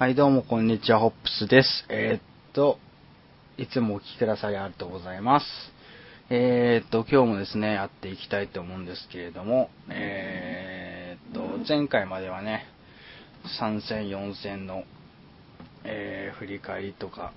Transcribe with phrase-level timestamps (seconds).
[0.00, 1.84] はい、どうも、こんにちは、ホップスです。
[1.90, 2.78] えーっと、
[3.58, 5.46] いつもお聞きくださりありがとうございます。
[6.30, 12.64] えーっと、今日もですね、やっていきたいと思うんですけれども、えーっと、前回まではね、
[13.60, 14.84] 3戦、4戦の、
[15.84, 17.34] えー振り返りとか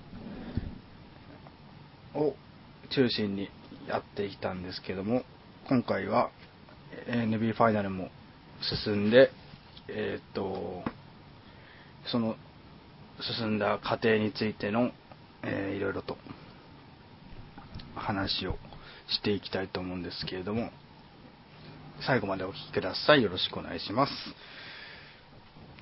[2.14, 2.34] を
[2.88, 3.50] 中心に
[3.86, 5.24] やってきたんですけども、
[5.68, 6.30] 今回は
[7.08, 8.08] NB ファイナルも
[8.84, 9.30] 進んで、
[9.88, 10.82] えっと、
[12.06, 12.36] その
[13.20, 14.90] 進んだ過程についての、
[15.42, 16.16] えーいろいろと
[17.94, 18.56] 話を
[19.08, 20.70] していきたいと思うんですけれども、
[22.06, 23.22] 最後までお聞きください。
[23.22, 24.12] よろしくお願いします。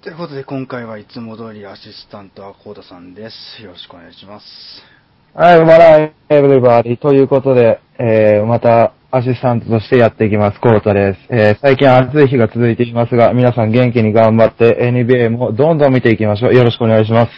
[0.02, 3.62] ということで、今回はいつも通りアシスタントはコーダさんです。
[3.62, 5.01] よろしくお願いします。
[5.34, 6.96] はい、うまらい、エブリバディ。
[6.98, 11.20] ということで、えー、また、アシスタントとしてやっていきます、コータです。
[11.30, 16.54] えー、最近暑い日が続いていますが、皆さん元気に頑張って、NBA もどんどん見ていきましょう。
[16.54, 17.30] よろしくお願いしま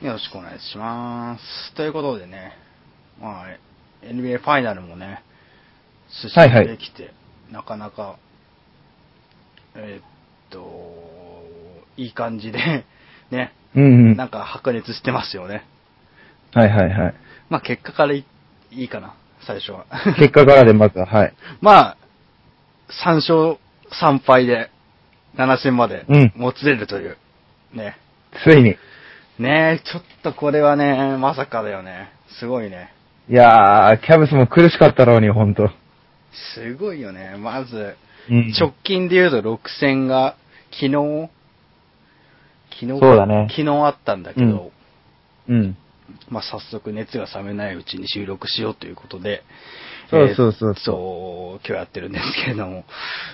[0.00, 0.06] す。
[0.06, 1.74] よろしくお願いします。
[1.74, 2.52] ということでね、
[3.20, 3.44] まあ、
[4.02, 5.22] NBA ファイナルもね、
[6.08, 7.12] 進んできて、
[7.50, 8.16] なかなか、
[9.74, 10.04] えーっ
[10.48, 11.44] と、
[11.98, 12.86] いい感じで、
[13.30, 14.16] ね、うんうん。
[14.16, 15.66] なんか白熱してますよね。
[16.54, 17.14] はいはいはい。
[17.48, 18.24] まあ結果からい
[18.70, 19.14] いいかな、
[19.46, 19.86] 最初は。
[20.18, 21.34] 結果からでまずは、はい。
[21.60, 21.96] まあ、
[23.04, 23.58] 3勝
[23.90, 24.70] 3敗で
[25.36, 27.16] 7戦までうんもつれるという、
[27.72, 27.96] ね。
[28.44, 28.76] ついに。
[29.38, 32.10] ねえ、ちょっとこれはね、まさかだよね。
[32.38, 32.92] すごいね。
[33.28, 35.70] いやー、キャブスも苦しかったろうに、ほんと。
[36.54, 37.36] すごいよね。
[37.38, 37.96] まず、
[38.30, 38.52] うん。
[38.58, 40.36] 直近で言うと6戦が
[40.70, 41.28] 昨日、
[42.70, 44.70] 昨日そうだね昨日あったんだけど、
[45.48, 45.76] うん。
[46.28, 49.42] まあ早速熱が冷めないうちに収録しようということで、
[50.10, 52.84] そうそうそうえーそう、今日やってるんですけれども、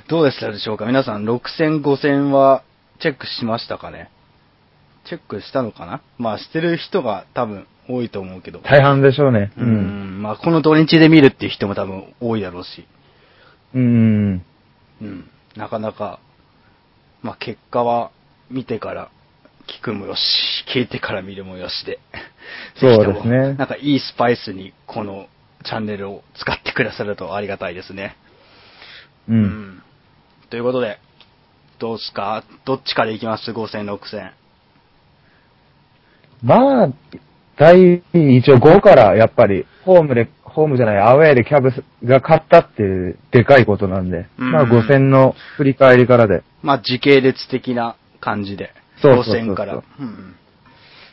[0.08, 0.86] どうでしたでしょうか？
[0.86, 2.62] 皆さん6戦5戦は
[3.00, 4.10] チェックしましたかね？
[5.06, 6.02] チェックしたのかな？
[6.18, 8.60] まあしてる人が多分多いと思うけど。
[8.60, 9.50] 大半でしょうね。
[9.56, 9.64] う。
[9.64, 10.22] ん。
[10.22, 12.86] まあこの土日で見るっていう人も多分多いだろうし。
[13.74, 14.44] うん。
[15.00, 15.30] うん。
[15.56, 16.20] なかなか、
[17.22, 18.10] まあ結果は
[18.50, 19.10] 見てから
[19.68, 20.20] 聞くもよし、
[20.74, 21.98] 聞いてから見るもよしで。
[22.80, 25.28] そうですねなんかいいスパイスにこの
[25.64, 28.16] チャンネルを使ってくださるとありがたいですね。
[29.28, 29.32] う。。
[29.32, 29.82] うん
[30.50, 30.98] ということで、
[31.78, 32.42] どうすか？
[32.64, 34.32] どっちからいきます ?5 戦、6戦。
[36.42, 36.88] まあ、
[37.56, 46.42] 第一応5からやっぱり、ホームで、ホームじゃない、アウェーでキャブスが勝ったっていうでかいことなんで、うんまあ5戦の振り返りからで。
[46.62, 48.72] まあ時系列的な感じで。
[48.98, 49.74] 5そうそうそうそう戦から。
[49.74, 50.34] うんうん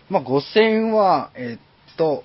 [0.09, 1.59] まあ5戦は、えーっ
[1.97, 2.23] と、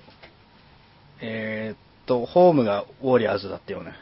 [1.19, 3.93] えーっと、ホームがウォリアーズだったよね。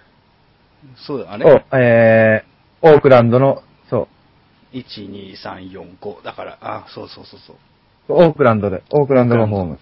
[1.07, 4.07] そうだ、あれえー、オークランドの、そ
[4.73, 6.23] ?1、2、3、4、5。
[6.23, 8.23] だから、あ、そうそうそうそう。
[8.23, 9.79] う、オークランドで、オークランドのホーム。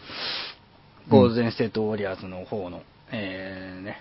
[1.10, 3.98] ゴールデンステートウォリアーズの方の、えー、ね、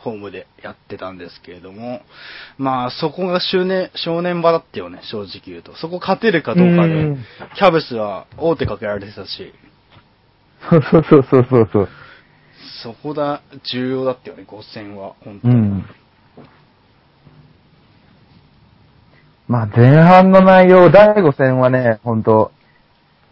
[0.00, 2.02] ホームでやってたんですけれども、
[2.56, 5.76] まあ、そこが執念、正念場だったよね、正直言うと。
[5.76, 7.24] そこ勝てるかどうかでうん、
[7.56, 9.52] キャブスは大手かけられてたし、
[10.70, 11.88] そうそうそうそうそう
[12.82, 13.42] そこだ、
[13.72, 15.54] 重要だったよね、5戦は、本当に。
[15.54, 15.84] うん。
[19.48, 22.52] まあ前半の内容、第5戦はね、本当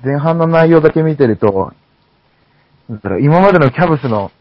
[0.03, 1.73] 前半の内容だけ見てると、
[3.21, 4.33] 今までのキャブスの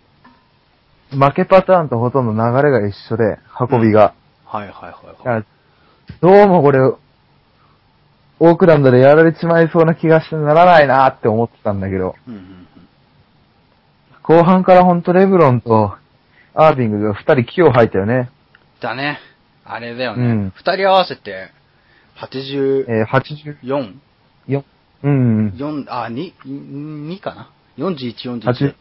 [1.11, 4.13] 負けパターンとほとんど流れが一緒で、運びが。
[4.45, 5.37] はいはいはいいはい。
[5.39, 5.45] や
[6.21, 12.65] どうもこれ、オークランドでやられちまいそうな気がしてならないなって思ってたんだけど、うんうんうん
[14.27, 15.95] 後半からほんとレブロンと
[16.55, 18.31] アービングが二人気を吐いたよね。
[18.81, 19.19] だね。
[19.63, 20.53] あれだよねうん。
[20.55, 21.51] 二、人合わせて、
[22.17, 23.93] 84、えー、84、
[25.03, 28.75] うん、4、あ、2、2かな ?41、41 80。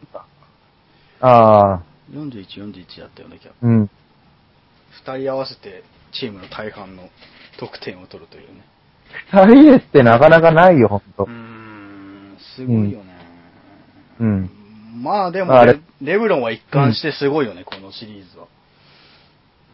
[1.21, 3.55] ああ、41、41だったよね、今日。
[3.61, 3.89] うん。
[5.05, 5.83] 二人合わせて
[6.13, 7.09] チームの大半の
[7.59, 8.65] 得点を取るというね。
[9.31, 11.31] 二人エースってなかなかないよ、ほんとうー。
[11.31, 13.15] ん、すごいよね。
[14.19, 14.49] うん。
[15.01, 15.79] まあでもあれレ、
[16.13, 18.47] レブロンは一貫してすごいよね、このシリーズは。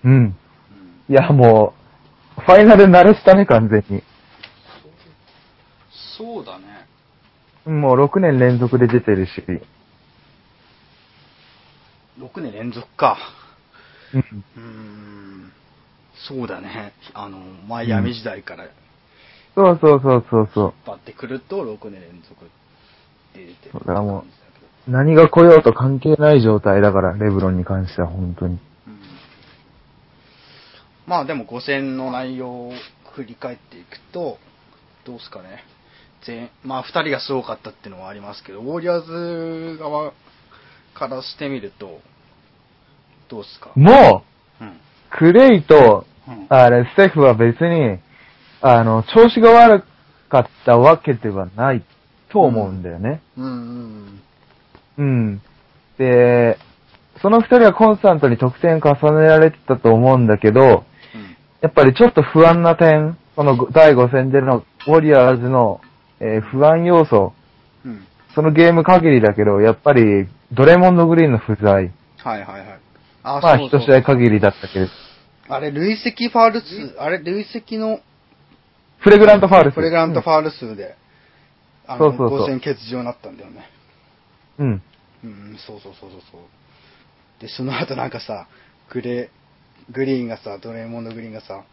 [0.06, 0.14] うん。
[0.14, 0.36] うん
[1.10, 1.74] いや、も
[2.38, 4.02] う、ファイナル慣れしたね、完全に。
[6.18, 6.88] そうだね。
[7.66, 9.44] もう6年連続で出てるし。
[12.22, 13.18] 6年連続か。
[14.14, 14.20] うん。
[14.20, 15.54] うーん、
[16.28, 16.94] そうだね。
[17.14, 18.68] あの、マイアミ時代から
[19.56, 20.64] そうそうそうそうそう。
[20.66, 22.46] 引っ張ってくると6年連続
[23.34, 24.26] で出てるだからも
[24.88, 28.54] う何が来ようと関係ない状態だから、レブロンに関しては本当に。
[28.54, 28.60] うん
[31.08, 32.74] まあでも5戦の内容を
[33.16, 34.38] 振り返っていくと、
[35.06, 35.64] どうすかね。
[36.26, 40.14] 全、まあ、二人がすごかったっていうのはありますけど、ウォリアーズ側
[40.94, 42.00] からしてみると、
[43.32, 43.72] どうですか？
[43.76, 44.24] も
[44.60, 44.74] う、うん。
[45.10, 46.46] クレイと、うん。
[46.50, 47.98] あれ、ステフは別に、
[48.62, 49.84] あの、調子が悪
[50.30, 51.84] かったわけではない
[52.30, 53.22] と思うんだよね。
[53.38, 54.22] うんうん
[54.98, 55.42] うん。
[55.98, 56.58] で、
[57.22, 61.36] その二人はコンスタントに得点重ねられてたと思うんだけど、うん。
[61.62, 65.80] やっぱりちょっと不安な点、その第5戦でのウォリアーズの、
[66.20, 67.34] えー不安要素、
[67.86, 68.06] うん。
[68.36, 71.92] そのゲーム限りだけど、やっぱりドレモンド・グリーンの不在。
[72.24, 72.81] はいはいはい。
[73.24, 74.88] あまあそうそう一試合限りだったけど、
[75.50, 78.00] あれ、累積ファール数、あれ、累積の
[79.02, 79.76] フレグラントファールス。
[79.76, 80.96] フレグラントファール数で、
[81.88, 83.66] あの、そうそうそう5戦欠場になったんだよね。
[84.60, 84.84] うん。
[85.24, 86.42] うん、そうそうそうそうそう。
[87.42, 88.48] で、その後なんかさ、
[88.92, 91.64] グレー、グリーンがさ、ドレーモンド・グリーンがさ、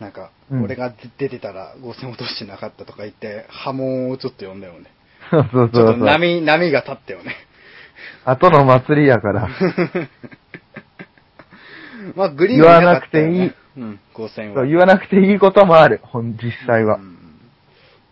[0.00, 4.90] なんか、うん俺が出てたら5戦落としてなかったとか言って、波紋をちょっと呼んだよね。
[5.30, 6.04] そうそうちょっとそうそう。
[6.04, 7.34] 波、波が立ったよね。
[8.26, 9.48] 後の祭りやから。
[12.14, 13.32] まあ、グリーンはいなかったよ、ね。
[13.32, 14.54] 言わなくうん、5戦は。
[14.56, 17.00] そう言わなくていいこともある、ほん、実際はう。
[17.00, 17.16] ん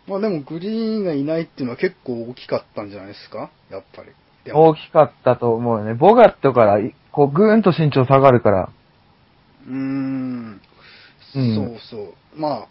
[0.06, 3.50] まあでも、グリーンがいないっていうのは結構大きかったんじゃないですか？
[3.70, 4.10] やっぱり。
[4.44, 5.94] でも大きかったと思うよね。
[5.94, 8.68] ボガットからい、こう、ぐーんと身長下がるから。
[9.66, 10.60] うーん。
[11.36, 12.14] うんそうそう。
[12.40, 12.66] まあ、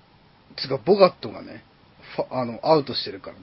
[0.56, 1.64] つうか、ボガットがね、
[2.16, 3.42] ファあの、アウトしてるからね。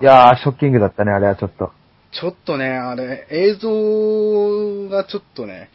[0.00, 1.70] いやー、ショッキングだったね、あれはちょっと。
[2.12, 5.68] ちょっとね、あれ、映像がちょっとね、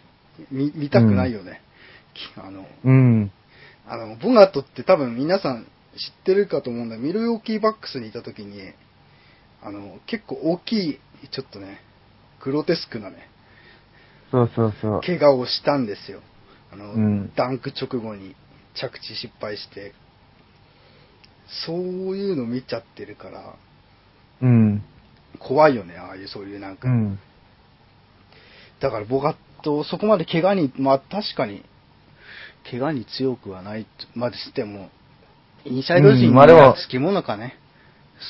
[0.52, 1.62] 見、見たくないよね。
[2.14, 3.32] きあの、うん。
[3.88, 8.62] あの、ボガットって多分皆さん知ってるかと思うんだミルウォーキーバックスにいた時に、
[9.62, 11.00] あの、結構大きい、
[11.32, 11.80] ちょっとね、
[12.44, 13.30] グロテスクなね、
[14.32, 15.02] そうそうそう。
[15.02, 16.22] 怪我をしたんですよ。
[16.72, 18.36] あの、うんダンク直後に
[18.76, 19.94] 着地失敗して、
[21.66, 21.78] そう
[22.18, 23.56] いうの見ちゃってるから、
[24.42, 24.84] うん。
[25.40, 26.88] 怖いよね、ああいうそういうなんか。
[26.90, 27.20] うん。
[28.80, 31.64] だからボガット、そこまで怪我に、まあ確かに、
[32.70, 34.90] 怪我に強くはないまでしても、
[35.66, 37.58] イニシャイド陣にうんまあでもはつきものかね。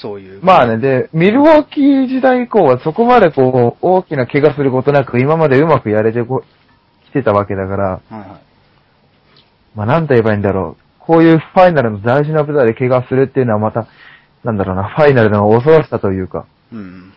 [0.01, 0.43] そういう。
[0.43, 6.43] まあね、で、ミルウォーキー時代以降はそこまでこう、大きな怪我することなく、今までうまくやれてこ
[7.09, 8.27] 来てたわけだから、はいはい。
[9.75, 10.83] まあなんと言えばいいんだろう。
[10.99, 13.87] こういうファイナルの大事な舞台で怪我するっていうのはまた、
[14.43, 17.13] なんだろうな、ファイナルの恐ろしさというか、うん。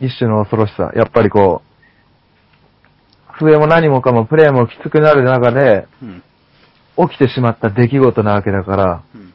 [0.00, 0.90] 一種の恐ろしさ。
[0.94, 1.67] やっぱりこう、
[3.44, 6.22] 笛も何もかもプレーもきつくなる中で、うん。
[7.08, 9.32] 起きてしまった出来事なわけだから、うん。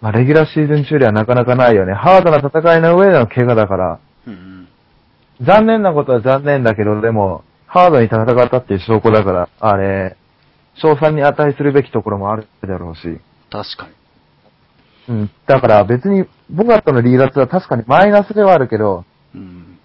[0.00, 1.94] まあレギュラーシーズン中ではなかなかないよね。
[1.94, 4.68] ハードな戦いの上での怪我だから、うん。
[5.40, 10.16] 残念なことは残念だけど、でも、ハードに戦ったっていう証拠だから、あれ、
[10.76, 13.20] 賞賛に値するべきところもあるだろうし。
[13.50, 13.94] 確かに。
[15.08, 15.30] うん。
[15.46, 19.78] だから別に、ボガットの離脱は確かにマイナスではあるけど、うん。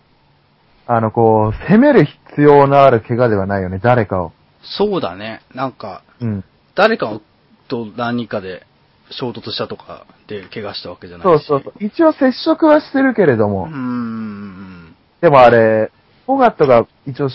[0.88, 4.32] あの、こう、攻める必要のある怪我ではないよね、誰かを。
[4.64, 5.42] そうだね。
[5.54, 6.44] なんか、うん。
[6.76, 7.20] 誰か
[7.68, 8.66] と何かで
[9.10, 11.46] 衝突したとかで怪我したわけじゃないし。
[11.46, 11.86] そうそうそう。
[11.86, 14.96] 一応接触はしてるけれども、うーん。
[15.20, 15.92] でもあれ、
[16.26, 17.30] ボガットが一応、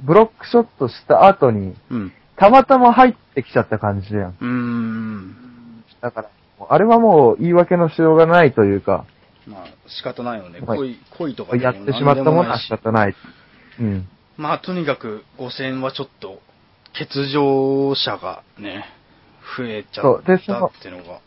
[0.00, 2.12] ブロックショットした後に、うん。
[2.36, 4.36] たまたま入ってきちゃった感じじゃん。
[4.40, 5.84] うーん。
[6.00, 6.30] だから、
[6.68, 9.04] あれはもう言い訳のしようがないというか、
[9.46, 10.60] まあ、仕方ないよね。
[10.60, 13.14] はい恋、恋とかでもやってしまったものは仕方ない。
[13.80, 14.08] うん。
[14.36, 16.40] まあ、とにかく、5戦はちょっと、
[16.98, 18.84] 欠場者がね、
[19.56, 20.36] 増えちゃったっ
[20.82, 21.20] ていうのが、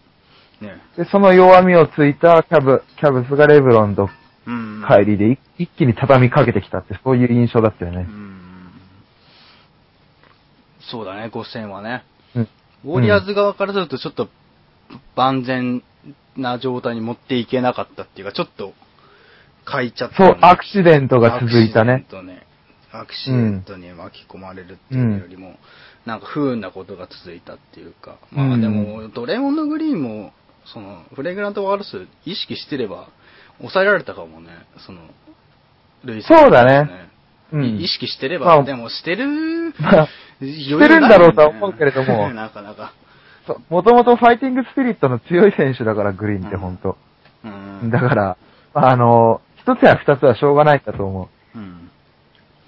[0.62, 0.82] ね。
[0.98, 4.10] で、その弱みをついたキャブ、キャブスがレブロンと
[4.46, 4.86] うん。
[4.88, 8.12] 帰りで一一気に畳みかけてきたって、そういう印象だったよねう。
[8.12, 8.72] ん。
[10.92, 12.04] そうだね、5戦はね。
[12.36, 12.50] うん。
[12.86, 14.30] ウォリアーズ側からするとちょっと
[15.16, 15.84] 万全
[16.36, 18.74] な状態に持っていけなかったっていうか、ちょっと
[19.72, 21.94] 書いちゃった、そう、アクシデントが続いたね。
[21.94, 22.46] アクシデントね。
[22.94, 25.58] アクシデントに巻き込まれるっていうよりも、
[26.06, 28.18] なんか不運なことが続いたっていうか。
[28.32, 30.32] まうんあでも、ドレモンド・グリーンも、
[30.66, 33.10] その、フレグラント・ワールス意識してれば、
[33.58, 34.50] 抑えられたかもね、
[34.86, 35.02] その、
[36.04, 37.10] ルイス、そうだね。
[37.52, 37.80] うん。
[37.82, 40.08] 意識してれば、まあでもしてる、まあ、
[40.40, 42.94] してるんだろうとは思うけれども なかなか。
[43.70, 46.98] もともとファイティングスピリットの強い選手だから、グリーンってうん本当。
[47.44, 47.90] うん。
[47.90, 48.38] だから、
[48.74, 51.24] あの、一つや二つはしょうがないんだと思う。
[51.24, 51.33] うん。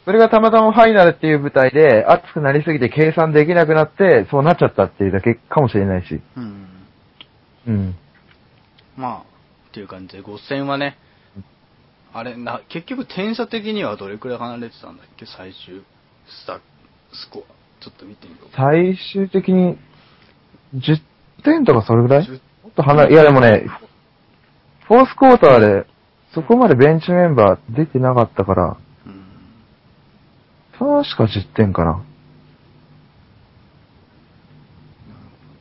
[0.05, 6.21] それがたまたまファイナルっていう舞台で熱くなりすぎて計算できなくなって、そうなっちゃったっていうだけかもしれないし。
[6.37, 6.67] うん。
[7.67, 7.95] うん。
[8.95, 9.17] まあ、
[9.69, 10.97] っていう感じで、5戦はね、
[12.13, 15.25] あれ、な、結局点差的にはどれくらい離れてたんだっけ？
[15.25, 15.83] 最終
[16.27, 16.59] スタ、
[17.11, 17.55] スコア。
[17.83, 18.49] ちょっと見てみよう。
[18.55, 19.77] 最終的に、
[20.75, 21.01] 10
[21.43, 22.37] 点とかそれぐらい？10も
[22.69, 23.65] っと離れ、いやでもね、
[24.87, 25.87] フォースクォーターで、
[26.33, 28.84] そこまでベンチメンバー出てなかったから、うん。
[30.77, 32.03] 確か10点かな。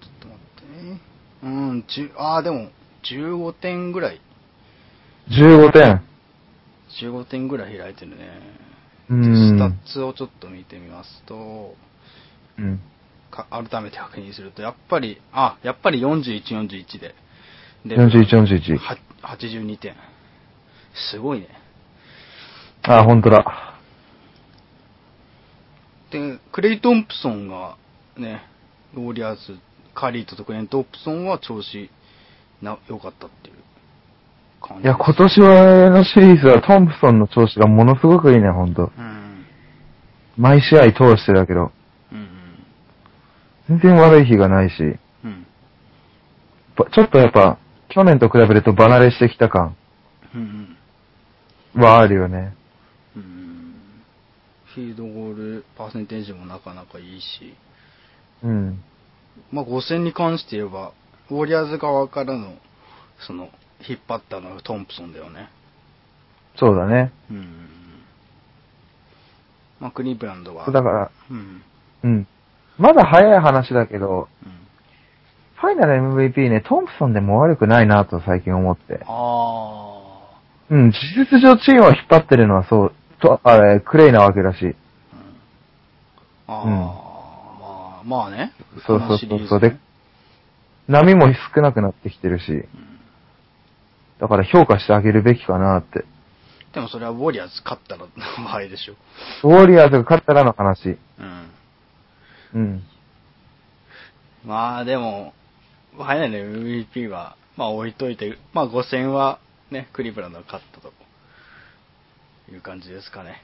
[0.01, 1.01] ちょっと待ってね。
[1.43, 2.71] うん、10あー、でも、
[3.05, 4.21] 15点ぐらい。
[5.31, 6.03] 15点。
[7.03, 8.17] 15点ぐらい開いてるね。
[9.11, 9.81] うスタッん。
[9.87, 11.75] ツをちょっと見てみますと、
[12.59, 12.81] うん。
[13.31, 17.15] か改めて確認すると、やっぱり、あ、やっぱり41、41で。
[17.85, 19.95] で41 41は82点。
[21.11, 21.49] すごいね。
[22.83, 23.74] あ、本当だ。
[26.15, 27.77] で、クレイ・トンプソンが
[28.17, 28.43] ね、
[28.95, 29.59] ウォリアーズ、
[29.95, 31.91] カリーとクレイ・トンプソンは調子
[32.63, 33.57] な良かったっていう
[34.63, 38.93] 感じいや、今年はのシリーズはトンプソンの調子がものすごくいいね、ほんと。
[38.97, 39.45] うん。
[40.37, 41.73] 毎試合通してだけど、
[42.13, 42.29] うん
[43.69, 44.83] 全然悪い日がないし、
[45.25, 45.47] うん。
[46.93, 49.77] ちょっとやっぱ、去年と比べると離れしてきた感
[50.35, 50.77] うん
[51.75, 52.55] はあるよね。
[54.75, 57.55] フィールドゴールパーセンテージもなかなかいいし、
[58.43, 58.83] うん。
[59.53, 60.93] まあ、5戦に関して言えば、
[61.31, 62.55] ウォリアーズ側からの、
[63.27, 63.51] その、
[63.89, 65.49] 引っ張ったのはトンプソンだよね。
[66.57, 67.13] そうだね。
[67.31, 67.47] うん。
[69.81, 70.71] まあ、クリーブランドは。
[70.71, 71.63] だから、うん。
[72.03, 72.27] うん。
[72.79, 74.53] まだ早い話だけど、うん。
[75.57, 79.01] ファイナル MVP ね、トンプソンでも悪くないなと最近思って。
[79.07, 80.05] あ
[80.71, 84.75] うん、事実上チームを引っ張ってるのはそう、と、あれ、クレイなわけだし。
[86.47, 86.53] あ。
[86.53, 88.53] ああ、うんまあ、まあね。
[88.87, 89.61] そうそうそうそう。
[89.61, 89.77] で、
[90.89, 92.95] 波も少なくなってきてるし、うん
[94.21, 96.05] だから評価してあげるべきかなって。
[96.73, 98.09] でもそれはウォリアーズ勝ったらの
[98.45, 98.95] 場合でしょ。
[99.47, 100.97] ウォリアーズが勝ったらの話。
[101.19, 101.51] うん。
[102.55, 102.83] うん。
[104.45, 105.35] まあでも、
[105.97, 109.39] ファイナル MVP は、まあ置いといて、まあ5戦は
[109.71, 110.93] ね、クリーブランドが勝ったと
[112.53, 113.43] いう感じですかね。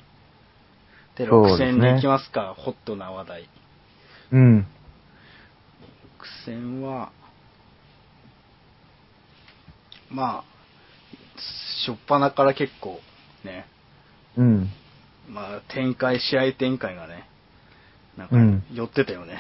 [1.17, 3.49] で、6そうですね戦に行きますか、ホットな話題。
[4.33, 4.59] うん。
[4.61, 4.65] 6
[6.47, 7.13] 戦は、
[10.11, 10.45] まあ、
[11.87, 13.01] しょっぱなから結構
[13.45, 13.67] ね、
[14.37, 14.69] うん。
[15.29, 17.29] まあ展開、試合展開がね、
[18.17, 19.39] なんかうん寄ってたよね。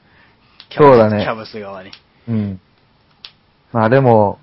[0.70, 1.90] そうだねキャブス側に。
[2.28, 2.60] うん。
[3.72, 4.38] まあでも、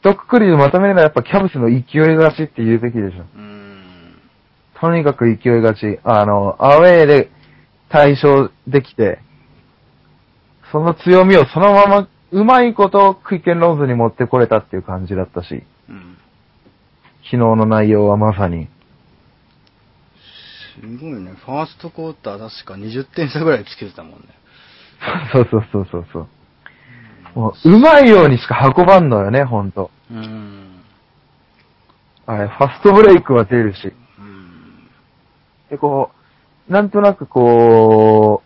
[0.00, 3.22] 一括りでまとめるのはやっぱキャブスの勢い勝ちって言うべきでしょ。
[3.22, 3.55] うーん。
[4.80, 6.00] とにかく勢い勝ち。
[6.04, 7.30] あの、アウェーで
[7.88, 9.20] 対処できて、
[10.70, 16.18] その強みをそのまま、うまいことクイッケンローズに持ってこれたっていう感じだったし、うん。
[17.24, 18.68] 昨日の内容はまさに。
[20.80, 21.32] すごいね。
[21.32, 24.18] ファーストクォーター確か20点差ぐらいつけてたもんね。
[25.32, 26.28] そうそうそうそうそう。
[27.38, 29.90] もう、うまいようにしか運ばんのよね、ほんと。
[30.10, 30.80] うーん。
[32.26, 33.92] あれ、ファストブレイクは出るし。
[35.68, 35.70] うん。
[35.70, 36.10] で、こ
[36.68, 38.42] う、なんとなくこ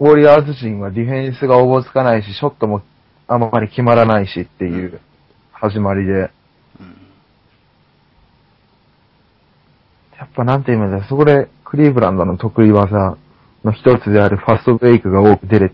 [0.00, 2.82] う、ウォリアーズ陣はディフェンスがおぼつかないし、ショットも
[3.28, 5.00] あまり決まらないしっていう
[5.52, 6.28] 始まりで、うん。
[10.18, 13.16] やっぱなんて言うんだそこでクリーブランドの得意技
[13.64, 15.72] の一つであるファストブレイクが多く出れ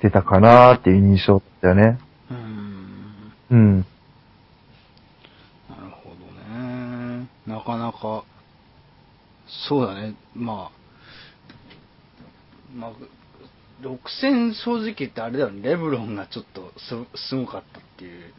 [0.00, 1.98] てたかなーっていう印象だよね。
[2.30, 3.32] うん。
[3.50, 3.76] うん。
[3.78, 7.26] なるほどね。
[7.46, 8.24] なかなか、
[9.68, 10.14] そうだね。
[10.34, 10.80] まあ、
[12.74, 12.92] まあ、
[13.82, 15.62] 6戦正直言ってあれだよね。
[15.62, 16.72] レブロンがちょっと
[17.14, 18.32] す、すごかったっていう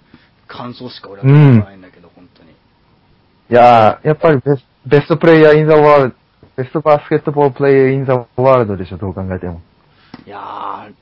[0.47, 2.51] 感想しか俺は聞かないんだけど、本当に。
[2.51, 2.53] い
[3.49, 6.15] やー、やっぱりベスベストプレイヤーインザワールド、
[6.63, 9.61] ベストバスケットボールプレイヤーインザワールドでしょ、どう考えても。
[10.25, 10.93] いやー、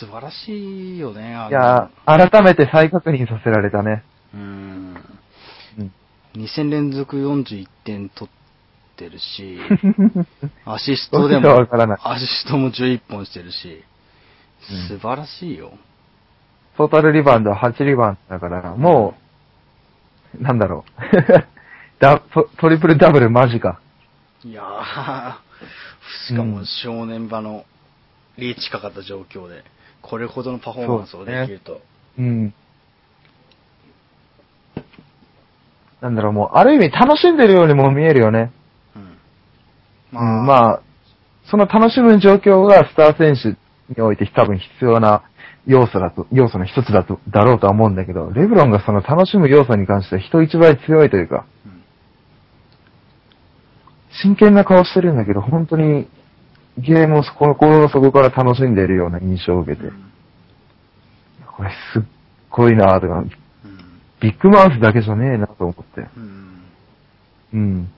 [0.00, 1.30] 素晴らしいよね。
[1.50, 4.02] いやー、改めて再確認させられたね。
[4.34, 4.96] うん。
[5.78, 5.92] うん。
[6.34, 8.37] 2戦連続41点取っ
[8.98, 9.58] てるし、
[10.66, 11.66] アシストでも
[12.02, 13.84] アシストも11本してるし、
[14.70, 15.72] うん素晴らしいよ。
[16.76, 19.14] トータルリバウンドは8リバウンドだから、も
[20.38, 21.02] う、なんだろう。
[22.00, 23.80] ダトトリプルダブルマジか。
[24.44, 25.34] いやー、
[26.28, 27.64] しかも正念場の
[28.36, 29.64] リーチかかった状況で、
[30.02, 31.80] これほどのパフォーマンスをできると。
[32.18, 32.54] うん。
[36.00, 38.52] なんだろう、もう、ある意味楽しんでるようにも見えるよね。
[40.12, 40.40] うん。
[40.40, 40.82] うん、まあ、
[41.50, 43.58] その楽しむ状況がスター選手
[43.94, 45.22] において多分必要な
[45.66, 51.78] 要素だと、要素の一つだと、だろうとは思うんだけど、レブロンがその楽しむ要素に関しては人一倍強いというか、うん
[54.20, 56.08] 真剣な顔してるんだけど、本当に
[56.78, 60.04] ゲームをそこの心の底から楽しんでいるような印象を受けて、うん
[61.56, 62.02] これすっ
[62.50, 63.30] ごいなぁとか、うん
[64.20, 66.08] ビッグマウスだけじゃねえなと思って。
[66.16, 66.62] うん。
[67.52, 67.92] うん。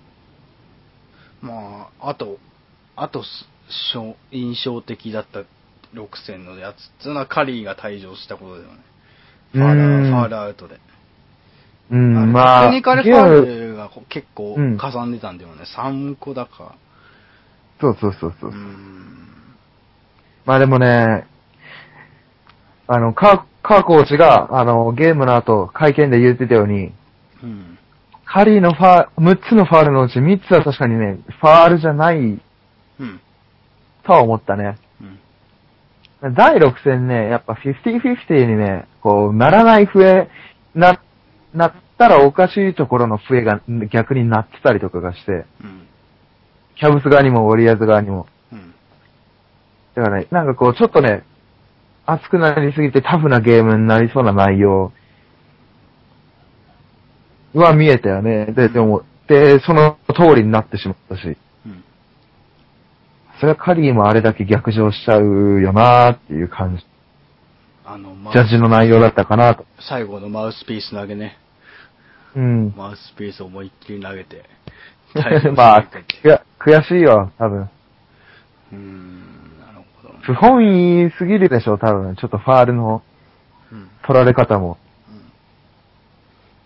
[1.40, 2.38] まあ、あと、
[2.96, 3.24] あと
[4.30, 5.40] 印象的だった
[5.94, 8.78] 6戦のやつっていうのはカリーが退場したことだよね。
[9.52, 10.78] ファールうんファールアウトで。
[11.90, 15.64] うん、まあ、テクニカルファールが結構うんかさんでたんだよね。
[15.76, 16.76] 3個だか。
[17.80, 18.54] そうそうそうそうう。
[18.54, 19.20] ん。
[20.46, 21.26] まあでもね、
[22.86, 26.92] あの、カー、カーコーチが、あの、ゲームの後、会見で言ってたように、
[27.42, 27.78] うん。
[28.32, 33.20] カリーのファー、6つのファールのうち3つは確かにね、ファールじゃないうん。
[34.04, 34.78] とは思ったね。
[36.22, 36.34] うん。
[36.34, 40.28] 第6戦ね、やっぱ50-50にね、こう、ならない笛、
[40.76, 41.00] な、
[41.52, 43.60] なったらおかしいところの笛が
[43.90, 45.32] 逆になってたりとかがして、
[45.64, 45.88] うん。
[46.76, 48.28] キャブス側にもウォリアーズ側にも。
[48.52, 48.74] うん。
[49.96, 51.24] だからね、なんかこう、ちょっとね、
[52.06, 54.92] 熱くなりすぎてタフなゲームになりそうな内容
[57.54, 58.46] は見えたよね。
[58.46, 61.36] で、でも、で、その通りになってしまったし。
[61.66, 61.84] うん。
[63.38, 66.84] それはカリーもあれだけ逆上しちゃうよなーっていう感じ。
[67.84, 69.66] あの、まジャッジの内容だったかなと。
[69.80, 71.38] 最後のマウスピース投げね。
[72.36, 72.74] うん。
[72.76, 74.44] マウスピース思いっきり投げて。
[75.56, 75.88] まあ、
[76.60, 77.62] 悔しいよ、多分。
[77.62, 80.14] うーん、なるほど。
[80.22, 80.64] 不本
[81.04, 82.14] 意すぎるでしょ、多分。
[82.14, 83.02] ちょっとファールの
[83.72, 83.88] うん。
[84.04, 84.78] 取られ方も。
[84.84, 84.89] うん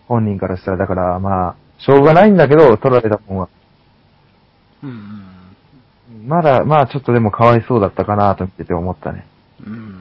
[0.07, 3.49] 本人からしたら、だから、まあ、しょうがないんだけど、取られたもんは。
[4.83, 5.21] うん
[6.27, 9.27] まだ、まあ、ちょっとでもかわいそうだったかなと見てて思ったね。
[9.65, 9.73] うん。
[9.73, 9.91] うん、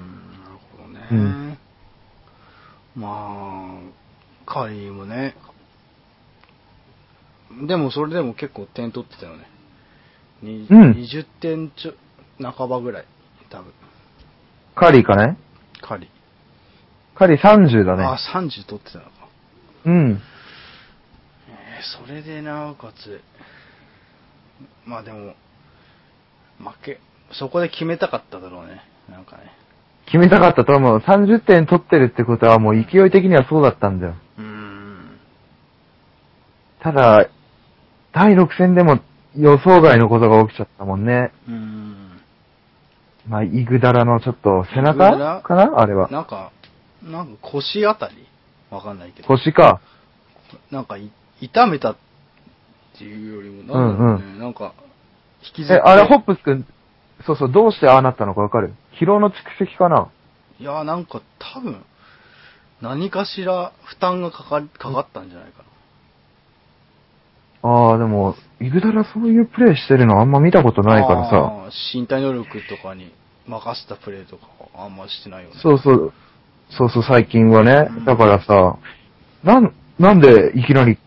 [0.42, 1.06] なるほどね。
[1.10, 1.58] うん
[2.96, 3.78] ま
[4.46, 5.34] あ、カリーもね。
[7.66, 9.44] でもそれでも結構点取ってたよね。
[10.42, 11.94] にうん20点ちょ、
[12.52, 13.04] 半ばぐらい。
[13.50, 13.72] 多分。
[14.74, 15.36] カリーかね？
[15.80, 16.08] カリー。
[17.18, 18.18] カリー30だあ、ね。
[18.34, 19.10] 30取ってたのか。
[19.86, 20.20] うん。
[21.48, 23.20] えーそれでなおかつ、
[24.86, 25.34] まあでも、
[26.58, 27.00] 負け、
[27.32, 28.80] そこで決めたかっただろうね。
[29.10, 29.52] なんかね。
[30.06, 30.98] 決めたかったと思う。
[30.98, 34.14] 30点取ってるってことはもう勢い的にはそうだったんだよ。
[34.38, 35.18] うーん。
[36.80, 37.28] ただ、
[38.12, 39.00] 第6戦でも
[39.36, 41.32] 予想外のことが起きちゃったもんね。
[41.48, 42.20] うーん。
[43.28, 45.78] まあ、イグダラのちょっと背中かな？
[45.78, 46.08] あれは。
[46.10, 46.52] なんか、
[47.02, 48.26] なんか腰あたり
[48.70, 49.28] わかんないけど。
[49.28, 49.80] 腰か。
[50.70, 51.96] なんかい、痛めたっ
[52.98, 54.38] ていうよりも、なんだろうね。
[54.38, 54.72] なんか、
[55.42, 55.74] 引きずって。
[55.74, 56.66] え、あれ、ホップスくん、
[57.26, 58.74] そうそう、どうしてああなったのかわかる？
[59.00, 60.08] 疲労の蓄積かな？
[60.58, 61.84] いや、なんか多分、
[62.80, 65.62] 何かしら負担がかかかかったんじゃないか
[67.62, 67.70] な。
[67.70, 71.70] ああ、でも、イグダラそういうプレイしてるのあんま見たことないからさ。
[71.94, 73.12] 身体能力とかに
[73.46, 75.56] 任せたプレーとかはあんましてないよね。
[75.62, 76.12] そうそう、
[76.70, 78.04] そうそう、最近はねうん。
[78.04, 78.78] だからさ、
[79.42, 80.98] なん、なんでいきなり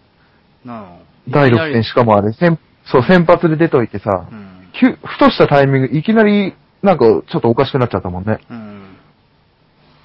[1.29, 4.69] 第6戦しかもあれ、先そう、先発で出といてさう、ん。
[4.79, 8.39] 急ふとしたタイミング、いきなり、なんか、ちょっとおかしくなっちゃったもんね。
[8.49, 8.97] うん。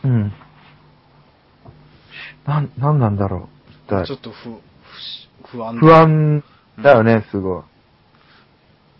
[0.04, 0.32] うん。
[2.46, 3.70] なん、なんなんだろう。
[3.70, 4.50] 一体ちょっと不、
[5.44, 6.42] 不不安不安
[6.82, 7.62] だよね、すごい。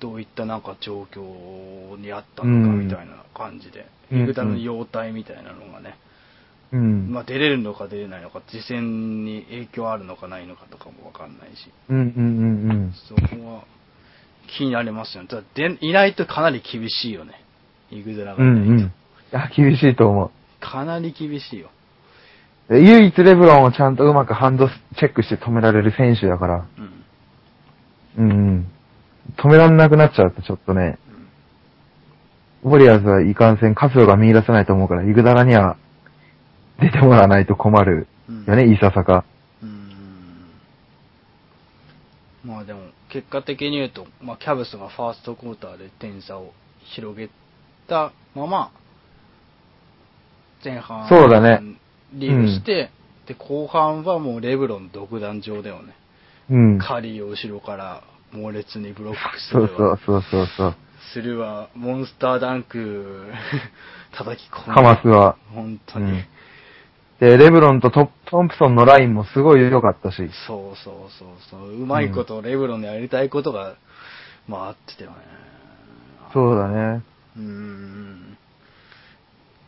[0.00, 5.96] どういったなんか状況にあったのかみたいな感じで、うんイグダラの容態みたいなのがね、
[6.72, 7.10] うん。
[7.10, 12.92] まあ出れるのか出れないのか、次戦に影響あるのかないのかとかもわかんないし、うんうんうんうん。
[13.08, 13.64] そこは
[14.56, 15.28] 気になりますよね。
[15.28, 17.34] ただで、いないとかなり厳しいよね。
[17.90, 18.70] イグダラがういないと。
[18.70, 18.80] んうん。
[18.80, 18.90] い
[19.30, 20.30] や、厳しいと思
[20.60, 21.70] かなり厳しいよ。
[22.70, 26.66] 唯一レブロンをちゃんとうまくハンドチェックして止められる選手だから。
[28.16, 28.24] うん。
[28.24, 28.66] うんうん。
[29.36, 30.98] 止めらんなくなっちゃうとちょっとね、
[32.62, 35.76] ウォリアーズはいかんせん活路が見出せないと思うから、イグダラには
[36.82, 39.24] 出てもらわないと困るうんよね、いささか。
[39.62, 40.50] うん。
[42.44, 46.52] まあでも、結果的に言うと、まあキャブスがファーストクォーターで点差を
[46.94, 47.30] 広げ
[47.88, 48.72] たまま、
[50.64, 51.60] 前半、そうだね。
[52.12, 52.90] リードして、
[53.26, 55.94] で、後半はもうレブロン独壇場だよね。
[56.50, 56.78] うん。
[56.78, 59.68] カリーを後ろから猛烈にブロックするわ。
[59.68, 60.76] そうそうそうそう。
[61.12, 61.68] するわ。
[61.74, 63.26] モンスターダンク、
[64.16, 64.74] 叩き込む。
[64.74, 65.36] ハマスは。
[65.54, 66.12] 本当に。
[66.12, 66.24] うん
[67.22, 70.16] で、レブロンとトトンプソンのラインもすごい良かったし。
[70.48, 71.80] そうそうそうそう。
[71.80, 73.76] うまいこと、レブロンのやりたいことが、
[74.48, 75.16] まああってたよね。
[76.32, 77.04] そうだね。
[77.36, 78.36] うーん。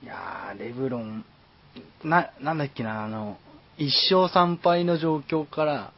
[0.02, 1.24] いやー、レブロン、
[2.02, 3.38] な、なんだっけな、あの、
[3.78, 5.92] 一勝三敗の状況から、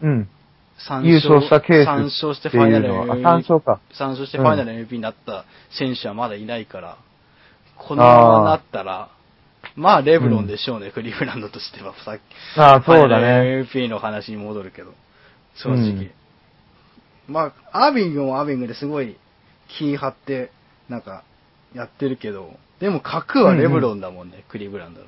[0.00, 0.28] うん。
[0.76, 6.98] 三優勝したケース三勝してファイナル MVP あ三勝か三勝してファイナル MVP になった選手はまだいないから、
[7.78, 9.08] このままなったら、
[9.76, 11.94] まあ、レブロンでしょうね、クリーブランドとしては。
[12.04, 12.20] さっき、
[12.58, 13.56] ああ、そうだね。
[13.58, 14.92] ル MVP の話に戻るけど、
[15.54, 16.10] 正直。
[17.28, 19.16] まあ、アービングもアービングですごい
[19.68, 20.50] 気張って、
[20.88, 21.24] なんか、
[21.74, 25.06] やってるけど、でも核はレブロンだもんね、クリーブランドの。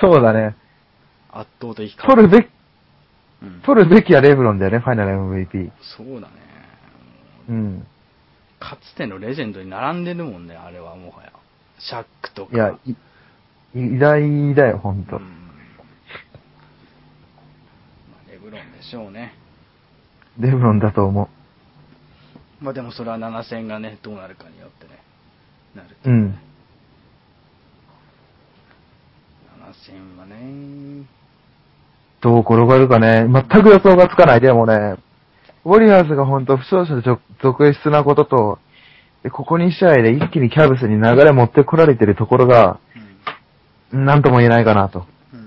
[0.00, 0.56] そうだね。
[1.30, 2.46] 圧倒的核取るべき、
[3.42, 5.70] うん取るべきはレブロンだよね、ファイナル MVP。
[5.96, 6.32] そうだね。
[7.50, 7.86] うん。
[8.58, 11.32] かつてのレジェンドに並んでるもんね、あれはもはや。
[11.78, 12.56] シャックとか。
[12.56, 12.96] いや、い
[13.76, 15.22] 偉大だよ、ほんとうん。
[15.22, 15.28] ま
[18.26, 19.34] あレブロンでしょうね。
[20.38, 21.28] レブロンだと思
[22.60, 24.98] まあでもそれは7戦がね、どうなるかによってね、
[25.74, 25.88] なる。
[26.04, 26.08] う。
[26.08, 26.38] うん。
[29.60, 31.06] 7戦はね、
[32.22, 34.40] どう転がるかね、全く予想がつかない。
[34.40, 34.96] でもね、
[35.66, 38.58] ウォリアーズがほんと負傷者続続出なことと、
[39.22, 42.80] でここ2試合で一気にキャブスに流れ持ってこられてるところが、
[43.92, 45.06] なんとも言えないかなと。
[45.32, 45.40] うん。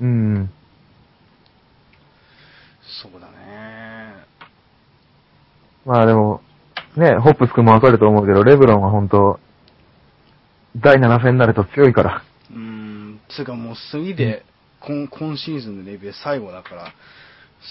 [0.00, 0.36] うん。
[0.36, 0.50] うん。
[3.02, 4.14] そうだね。
[5.84, 6.40] まあでも、
[6.96, 9.38] ね、ホップス君もわかると思うけど、レブロンは本当
[10.76, 12.22] 第7戦になると強いから。
[12.50, 13.20] うん。
[13.28, 14.44] つうかもう次で、
[14.80, 16.92] 今今シーズンのレビュー最後だから、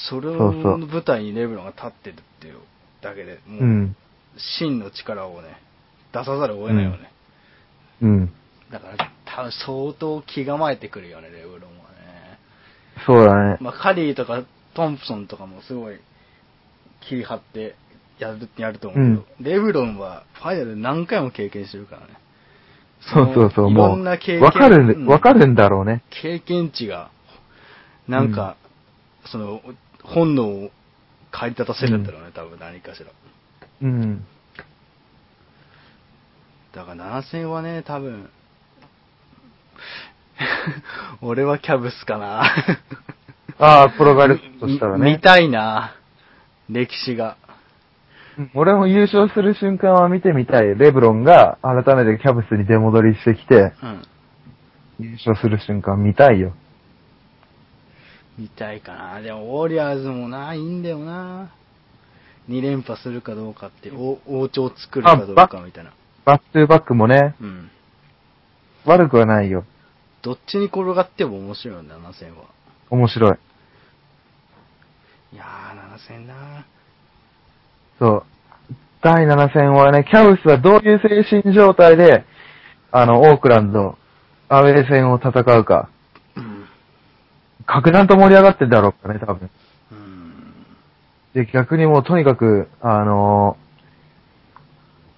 [0.10, 2.58] それそうそうの舞台にレブロンが立ってるっていう
[3.02, 3.96] だけで、もう、うん。
[4.38, 5.58] 真の力をね、
[6.12, 7.12] 出さざるを得ないよね。
[8.02, 8.34] うん。
[8.72, 12.40] だから、相当気構えてくるよね、レブロンはね。
[13.06, 13.58] そうだね。
[13.60, 14.44] まあ、カリーとか
[14.74, 16.00] トンプソンとかもすごい
[17.02, 17.76] 気張って
[18.20, 22.08] やる、やると思うけど、レブロンはファイナル何回も経験してるからね。
[23.14, 26.04] そうそうそう、いもう、ろんな経験わかるうんん、わかるんだろうね。
[26.10, 27.12] 経験値が、
[28.08, 28.56] なんか、
[29.26, 29.62] その、
[30.04, 30.72] 本能を
[31.32, 33.08] 駆り立たせるんだろうね、多分何かしら。
[33.82, 34.26] うん。
[36.74, 38.30] だから7戦はね、多分、
[41.22, 42.42] 俺はキャブスかな。
[43.58, 45.14] ああ、転がるとしたらね。
[45.14, 45.94] 見たいな。
[46.70, 47.38] 歴史が。
[47.40, 47.46] うん
[48.54, 50.78] 俺も優勝する瞬間は見てみたい。
[50.78, 54.02] レブロンが改めてキャブスに出戻りしてきて、うん。
[55.00, 56.54] 優勝する瞬間見たいよ。
[58.38, 59.22] 見たいかな。
[59.22, 61.50] でも、ウォリアーズもな、いいんだよな。
[62.50, 65.94] 2連覇するかどうかって、お王朝作るかどうかみたいな。
[66.26, 67.70] back to back もね、うん。
[68.86, 69.66] 悪くはないよ。
[70.22, 72.44] どっちに転がっても面白いよね、7戦は。
[72.90, 73.32] 面白い。
[75.34, 76.66] いやー、7戦な。
[78.00, 78.24] そう。
[79.02, 82.26] 第7戦はね、キャブスはどういう精神状態で、
[82.92, 83.98] あの、オークランド、
[84.50, 85.90] アウェー戦を戦うか。
[86.36, 86.66] うん。
[87.66, 89.50] 格段と盛り上がってるだろうからね、多分。
[89.92, 90.66] うん。
[91.34, 93.66] で、逆にもうとにかく、あのー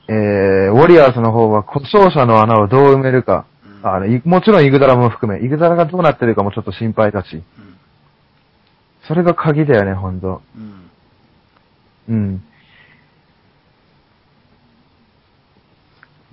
[0.10, 3.46] えー、ウォリアーズの方は故障者の穴をどう埋めるか。
[3.88, 7.36] うんあの、いもちろんイグダラも含め、イグダラがどうなってるかもちょっと心配だし。
[7.36, 7.44] うん。
[9.08, 10.42] それが鍵だよね、ほんと。
[10.56, 10.92] うん。
[12.10, 12.44] うん。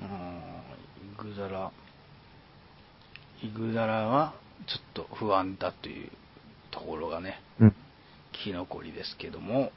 [0.00, 1.70] イグダラ、
[3.42, 4.34] イグダラは
[4.66, 6.10] ちょっと不安だという
[6.70, 7.74] ところがね、うん。
[8.32, 9.70] 生き残りですけども、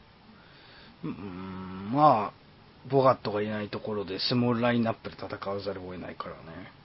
[1.03, 2.47] うーん、まあ、
[2.89, 6.76] ボガットがいないところでスモールラインナップで戦わざるを得ないからね。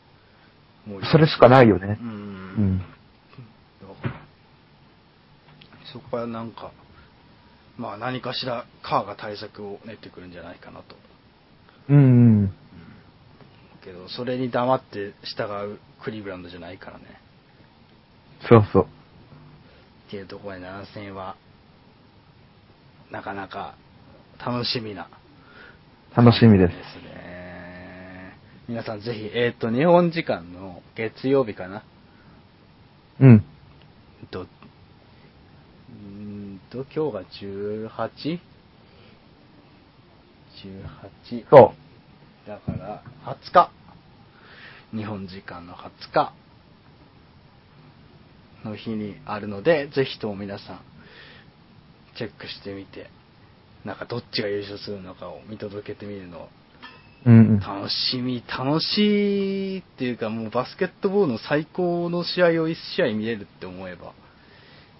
[0.86, 2.04] もうそれしかないよねう。。
[2.04, 2.78] うんん。
[2.78, 4.14] だから
[5.92, 6.72] そこはなんか、
[7.76, 10.96] まあ何かしらカーが対策を練ってくるんじゃないかなと。
[11.88, 12.00] うんう
[12.44, 12.54] ん。
[13.84, 17.04] けど、それに黙って従うクリーブランドじゃないからね。
[18.48, 18.86] そうそう。
[20.08, 21.36] っていうところで7戦は、
[23.10, 23.74] なかなか
[24.44, 25.08] 楽しみな。
[26.16, 26.74] 楽しみです。
[26.74, 27.11] ですね。
[28.72, 31.84] 皆さんぜひ、えっ、と、日本時間の月曜日かな？
[33.20, 33.44] うん。
[34.22, 37.22] えっと、うーんと、今日が
[38.08, 38.40] 18?18
[40.64, 41.74] 18そ
[42.46, 43.70] だから、20日。
[44.96, 46.32] 日本時間の20日
[48.64, 50.80] の日にあるので、ぜひとも皆さん、
[52.16, 53.10] チェックしてみて、
[53.84, 56.48] なんかどっちが優勝するのかを見届けてみるのを
[57.24, 57.30] う。
[57.30, 57.60] うんうん。
[57.60, 64.12] 楽しみ、楽しいっていうかもうバスケットボールの最高の試合を1試合見れるって思えば、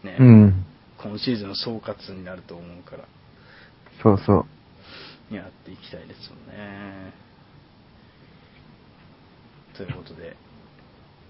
[0.05, 0.67] ね、うん。
[0.99, 3.05] 今シーズンの総括になると思うから、
[4.03, 4.47] そうそ
[5.31, 5.35] う。
[5.35, 7.13] やっていきたいですよね。
[9.77, 10.37] ということで、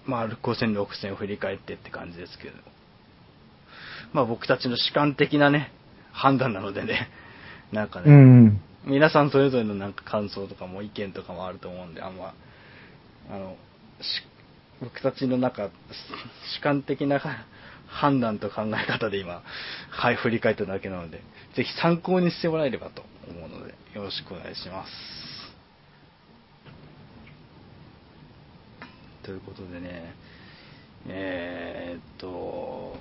[0.05, 2.55] まあ、5戦、6戦を振り返ってって感じですけど、
[4.11, 5.71] まあ僕たちの主観的なね、
[6.11, 7.09] 判断なのでね、
[7.71, 8.61] なんかね、うんうん。
[8.85, 12.33] 皆さんそれぞれのなんか感想とかも意見とかもあると思うんで、あんま、
[13.29, 13.55] あの、
[14.81, 15.69] 僕たちの中、
[16.57, 17.21] 主観的な
[17.87, 19.41] 判断と考え方で今、
[19.89, 21.21] はい、振り返っただけなので、
[21.55, 24.91] ぜひ参考にしてもらえればと思うので、よろしくお願いします。
[29.23, 30.13] ということでね、
[31.07, 32.97] えー、っと、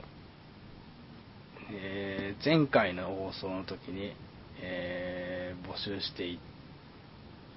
[1.72, 4.14] えー前回の放送の時に、
[4.60, 5.11] えー
[5.72, 6.38] 募集してい、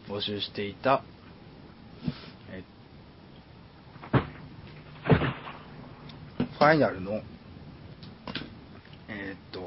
[0.08, 1.04] 募集していた、
[2.50, 2.64] え
[6.40, 7.22] ファイナルの、
[9.10, 9.60] えーっと、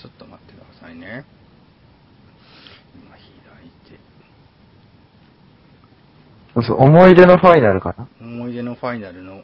[0.00, 1.26] ちょっと待ってくださいね。
[2.94, 3.20] 今開
[3.66, 4.00] いて、
[6.54, 8.08] そうそう、思い出のファイナルかな。
[8.18, 9.42] 思い出のファイナルの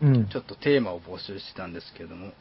[0.00, 0.40] うんちょ。
[0.40, 2.32] っとテーマを募集してたんですけれども、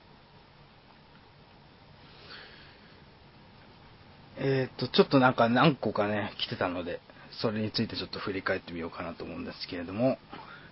[4.50, 7.02] えーっと、ちょっとなんか何個かね、来てたので、
[7.42, 10.18] それについてちょっと振り返ってみようかなと思うんですけれども、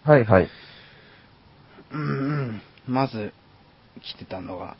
[0.04, 0.50] はいはい。
[1.92, 2.04] うんう
[2.52, 3.34] ん、まず
[4.02, 4.78] 来てたのが、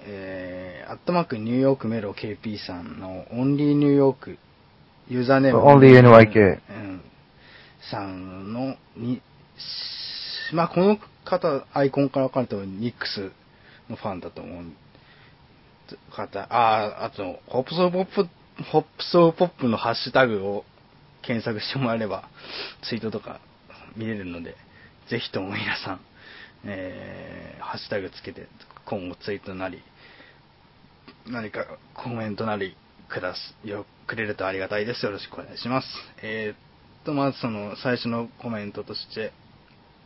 [0.00, 4.38] えー、アットマークニューヨークメロ KP さんのオンリーニューヨーク
[5.08, 7.02] ユーザーネーム OnlyNYK うん、
[7.90, 9.20] さんのに、
[10.52, 13.32] まあこの方、アイコンから分かるとニックス
[13.90, 14.64] のファンだと思う
[16.14, 18.28] 方、ああ、あと、ホップソーポップ、
[18.64, 20.64] ホップソーポップのハッシュタグを
[21.22, 22.28] 検索してもらえれば、
[22.82, 23.40] ツイートとか
[23.96, 24.56] 見れるので、
[25.08, 26.00] ぜひとも皆さん、
[26.64, 28.46] えー、ハッシュタグつけて、
[28.86, 29.82] 今後ツイートなり、
[31.26, 32.76] 何かコメントなり
[33.08, 35.04] くだす、よ、くれるとありがたいです。
[35.04, 35.88] よろしくお願いします。
[36.22, 39.32] えーっと、まずその最初のコメントとして、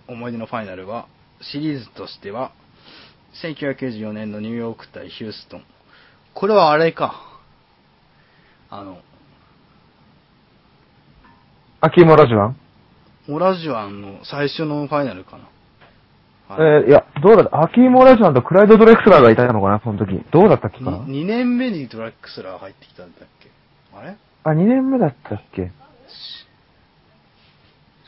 [0.09, 1.07] 思い出のファイナルは、
[1.41, 2.53] シリーズとしては、
[3.35, 5.65] 1994年のニューヨーク対ヒューストン。
[6.35, 7.15] これはあれか。
[8.71, 8.99] あの、
[11.81, 12.57] 秋モラジュワン
[13.29, 15.49] オラジュアンの最初のファイナルかな。
[16.55, 17.63] はいえー、いや、どうだった？
[17.63, 20.23] 秋モラジュワンとクライド・ドレクスラーがいたのかな、その時。
[20.33, 20.99] どうだったっけかな？
[20.99, 23.51] に 2, 年目にドラッグスラー入ってきたんだっけ？
[23.97, 24.17] あれ？
[24.45, 25.71] あ、2年目だったっけ？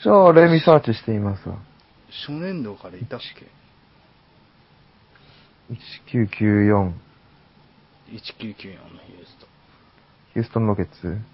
[0.03, 1.57] じゃあ、レミサーチしてみますわ。
[2.27, 3.47] 初年度からいたっけ？
[5.71, 6.93] 1994、1994の
[8.11, 9.47] ヒュースト
[10.35, 11.09] ヒューストン・ロケッツ。
[11.09, 11.25] ン。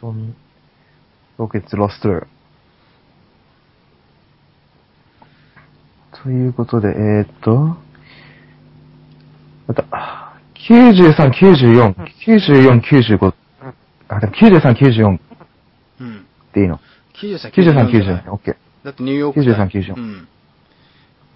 [0.00, 0.36] トン、
[1.38, 2.28] ロケッツ・ロストル。
[6.22, 7.76] ということで、えー、っと、
[9.66, 9.84] また、
[10.68, 11.94] 93、94、
[12.26, 13.34] 94、95、
[14.08, 15.18] あ、でも93、94
[16.00, 16.26] うん。
[16.54, 16.80] でいいの？
[17.14, 18.56] 93、93、じゃない94、オッケー。
[18.84, 20.28] だってニューヨーク93 94うん。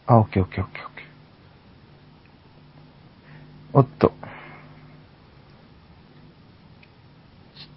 [0.07, 1.07] あ、オッケーオッケーオッケーオッケー。
[3.75, 4.09] おっと。
[4.09, 4.15] ちょっ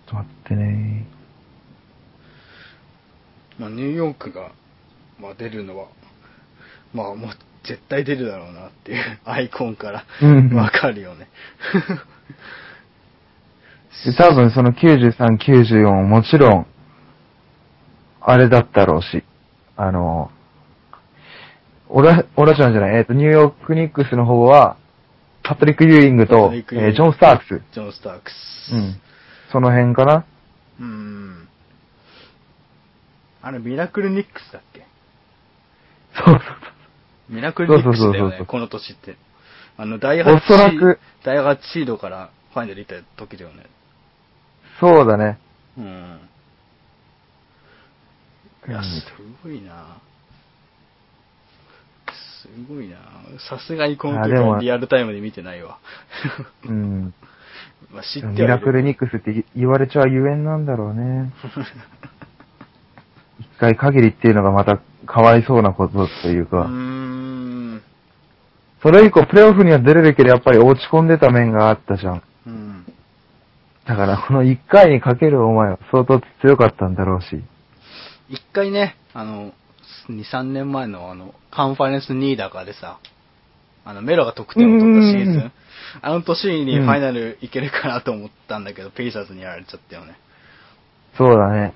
[0.07, 1.05] と待ってね
[3.59, 4.51] まあ、ニューヨークが、
[5.19, 5.87] まあ、出るのは、
[6.93, 7.29] まあ、もう
[7.63, 11.27] 絶対出るだろうなっていう アイコンからうんわかるよね。
[14.05, 16.65] で多分その93、94もちろん、
[18.21, 19.23] あれだったろうし、
[19.75, 20.31] あの、
[21.89, 24.77] オラ、オラちゃんじゃない、えっ、と、ニューヨークニックスの方は、
[25.43, 27.62] パトリック・ユーイングパとえージョン・スタークス。
[27.73, 28.73] ジョン・スタークス。
[28.73, 29.01] うん。
[29.51, 30.25] その辺かな？
[30.79, 31.47] うん。
[33.41, 34.86] あれ、ミラクルニックスだっけ？
[36.13, 36.38] そうそう
[37.34, 39.15] ミラクルニックスだよね、そうそうそうそうこの年って。
[39.77, 43.65] あの、第8おそらく第8シードからファイナル行った時だよね。
[44.79, 44.97] そう。
[44.97, 45.39] そうだね。
[45.77, 46.19] うん。
[48.67, 49.04] いや、うんす
[49.43, 49.97] ごいな
[52.41, 52.97] すごいな
[53.50, 55.78] さすがにこの時あでもはリアルタイムで見てないわ。
[56.65, 57.13] うん。
[57.93, 61.32] まあ知ってはいミるラクルニックスって言われちゃゆえんなんだろうね。
[63.39, 67.82] 一回限りっていうのがまたかわいそうなことといううか、ーん。
[68.82, 72.24] それ以降プレイオフには出れるけどやっぱり落ち込んでた面があったじゃん。
[72.47, 72.86] うん。
[73.86, 77.43] だからこの一回にかけるお前は相当強かったんだろうし。
[78.32, 79.52] 一回ね、あの、
[80.10, 83.00] 2、3年前のあの、カンファレンス2だかでさ、
[83.84, 85.52] あの、メロが得点を取ったシーズうんうんうんン、
[86.02, 90.15] あの年にファイナルいけるかなと思ったんだけど、ペイサーズにやられちゃったよね。
[91.17, 91.74] そうだね。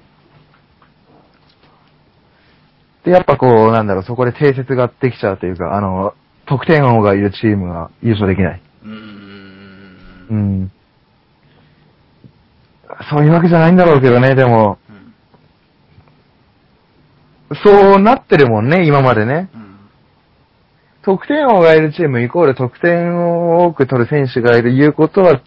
[3.03, 6.13] で、やっぱこう、なんだろう、そこで定説ができちゃうというか、あの、
[6.45, 8.61] 得点王がいるチームが優勝できない。
[8.83, 8.89] うー。
[10.29, 10.71] うんん。
[13.09, 14.84] そういうわけじゃないんだろうけどね、でも、うん。
[17.63, 19.49] そうなってるもんね、今までね。
[19.53, 19.75] うん。
[21.03, 25.41] 得点王がいるチームイコール得点を多く取る選手がいるいうことは、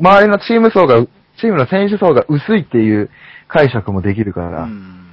[0.00, 1.06] 周りのチーム層が、
[1.40, 3.10] チームの選手層が薄いっていう
[3.48, 5.06] 解釈もできるから、うん。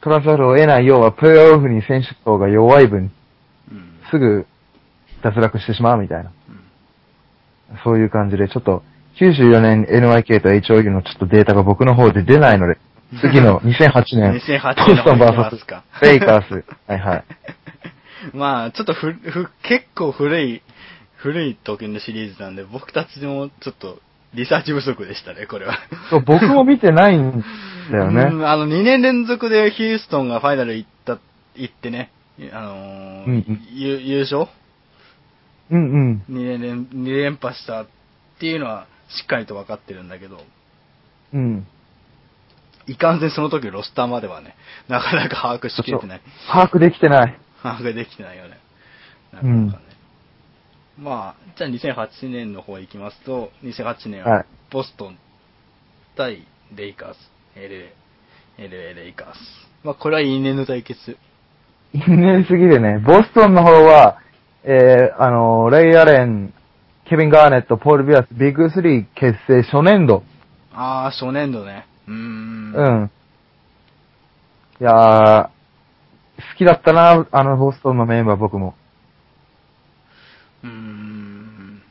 [0.00, 3.10] 取らざるを得ない要は、プレーオフに選手層が弱い分、
[3.72, 4.00] うん。
[4.10, 4.46] すぐ
[5.22, 6.30] 脱落してしまうみたいな。
[7.84, 8.82] そういう感じで、ちょっと、
[9.20, 12.78] 94年 NYK と HOU のちょっとデータが僕の方で出ないので、
[13.20, 16.64] 次の2008年、2008ボストン VS かレイカース。
[16.86, 17.24] はいはい。
[18.34, 20.62] まあ、ちょっとふ、ふ、結構古い、
[21.16, 24.00] 古い時のシリーズなんで、僕たちもちょっと、
[24.34, 25.78] リサーチ不足でしたね、これは。
[26.10, 27.42] そう、僕も見てないん
[27.90, 28.24] だようね。
[28.30, 31.18] んあの、2年連続でヒューストンがファイナル行った、
[31.56, 32.10] 行ってね、
[32.52, 34.46] あのーうんうんゆ優勝？
[35.70, 36.22] うんうん。
[36.30, 37.86] 2年連、2連覇したっ
[38.38, 40.40] ていうのはしっかりと分かってるんだけど、
[41.34, 41.66] うん。
[42.88, 44.56] いかんせんその時ロスターまではね、
[44.88, 46.20] なかなか把握しきれてない。
[46.50, 47.38] 把握できてない。
[47.62, 48.58] 把握できてないよね。
[49.32, 49.84] なかなかね。
[50.98, 55.18] まあ、じゃあ2008年の方行きますと、2008年ははいボストン
[56.14, 57.18] 対レイカーズ、
[57.56, 57.88] LA、
[58.58, 59.38] LA レイカーズ。
[59.84, 61.16] まあこれは因縁の対決。
[61.94, 62.98] 因縁すぎるね。
[62.98, 64.18] ボストンの方は、
[64.64, 66.52] えー、あの、レイ・アレン、
[67.06, 70.22] ケビン・ガーネット、ポール・ビアス、ビッグスリー結成初年度。
[70.74, 71.86] ああ、初年度ね。
[72.08, 72.72] うーん。
[72.74, 73.10] うん。
[74.80, 75.50] いやー、好
[76.56, 78.74] きだったな、あのボストンのメンバー僕も。
[80.64, 81.82] うーん。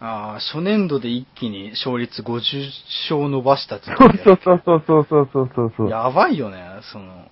[0.00, 2.70] ああ、初年度で一気に勝率50
[3.10, 7.28] 勝伸ばしたってそうそうそうそうそうそうそうそうや、やばいよね、その。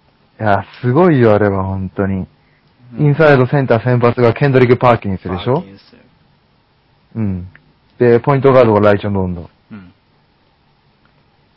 [0.82, 2.26] すごいよ、あれは、本当に。
[2.98, 5.64] インイサイドセンター先発がケンドリック・パーキンスでしょ？
[7.14, 7.48] うん。
[7.98, 9.40] で、ポイントガードがライチョン・ロンド。
[9.40, 9.48] うん。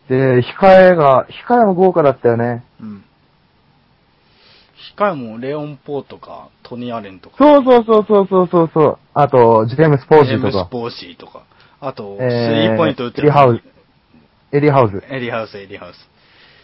[0.09, 2.63] で、控えが、控えも豪華だったよね。
[2.81, 3.03] うん。
[4.97, 8.97] 控えもレオン・ポーとか、トニー・アレンとか、そうそうそうそうそうそうそう。
[9.13, 11.43] あと、ジェームス・ポーシーとか、ジェームス・ポーシーとか、
[11.79, 13.63] あと、スえーリーポイント打ってエリハウス
[14.51, 15.03] エリー・ハウス。
[15.13, 16.09] エリハウス、エリハウス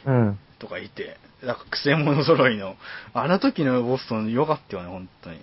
[0.08, 0.40] うん。
[0.58, 2.76] とかいて、なんか癖者揃いの、
[3.14, 5.38] あの時のボストン良かったよね、本当に。
[5.38, 5.40] い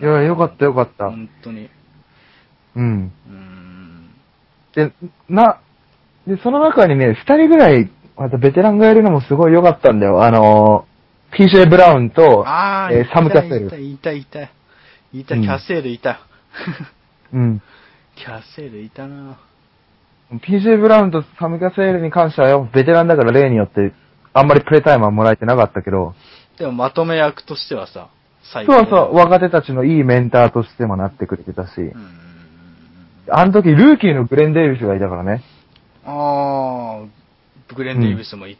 [0.00, 1.10] や、よかったよかった。
[1.10, 1.68] 本当に。
[2.76, 3.12] うん。
[3.28, 4.10] うーん。
[4.74, 4.92] で、
[5.28, 5.60] な、
[6.26, 10.22] で、その中にね、二人ぐらい、またベテランがいるのもすごい良かったんだよ。
[10.22, 12.44] あのー、PJ ブラウンと、
[12.90, 13.66] えーサム・キャッセル。
[13.80, 14.50] いた、いた、いた、
[15.12, 16.20] いた、うんキャッセールいた。
[17.32, 17.62] うん。
[18.16, 19.38] キャッセー ルいたな
[20.32, 23.92] PJ ブラウンとサム・キャッセルに関してはよ、ベテランだから例によって、
[24.32, 26.14] あんまりプレイタイムはもらえてなかったけど、
[26.58, 28.08] でもまとめ役としてはさ、
[28.52, 31.94] 最そうそう、若手たちのいいメンターとしてもなってくれてたしう、ん。
[33.30, 35.42] あの時ルーキーのグレン・デイビスがいたからね。
[36.04, 38.58] ああ、グレン・デイビスもい、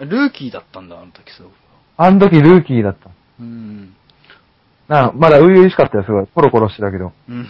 [0.00, 1.52] ルーキーだったんだ、あの時すごく。
[1.96, 3.10] あの時ルーキーだった。
[3.40, 3.94] うん。
[4.88, 6.26] なまだ初々しかったよ、すごい。
[6.26, 7.12] コロコロしてたけど。
[7.28, 7.46] うん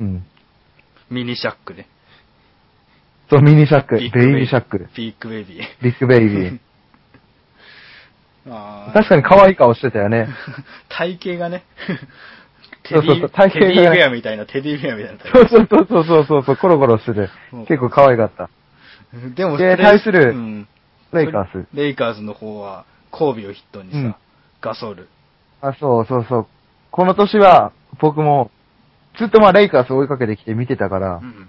[0.00, 0.26] うん。
[1.10, 1.88] ミニシャックね。
[3.28, 5.64] そう、ミニシャック、ベイビッグビーシャック、ビッグベイビー。
[5.82, 6.58] ビッグベイビー。
[8.50, 10.28] あー確かに可愛い顔してたよね。
[10.88, 11.64] 体型がね。
[12.82, 18.50] テディそうそうそう体型テディベアみたいな、テディベアみたいな体そうそうそうそうそうそうコロコロしててそう、結構可愛かった。
[19.12, 19.34] 型。
[19.34, 20.68] でも、で対するうん
[21.12, 21.66] レイカース。
[21.74, 24.14] レイカーズの方は、コービをヒットにさ、うん
[24.62, 25.08] ガソール。
[25.62, 26.46] あ、そうそうそう。
[26.90, 28.50] この年は、僕も、
[29.18, 31.48] ずっとまあレイカース追いかけてきて見てたから、うん。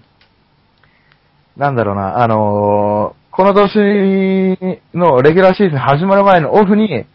[1.56, 4.58] なんだろうな、あのーこの年
[4.92, 7.06] のレギュラーシーズン始まる前のオフに、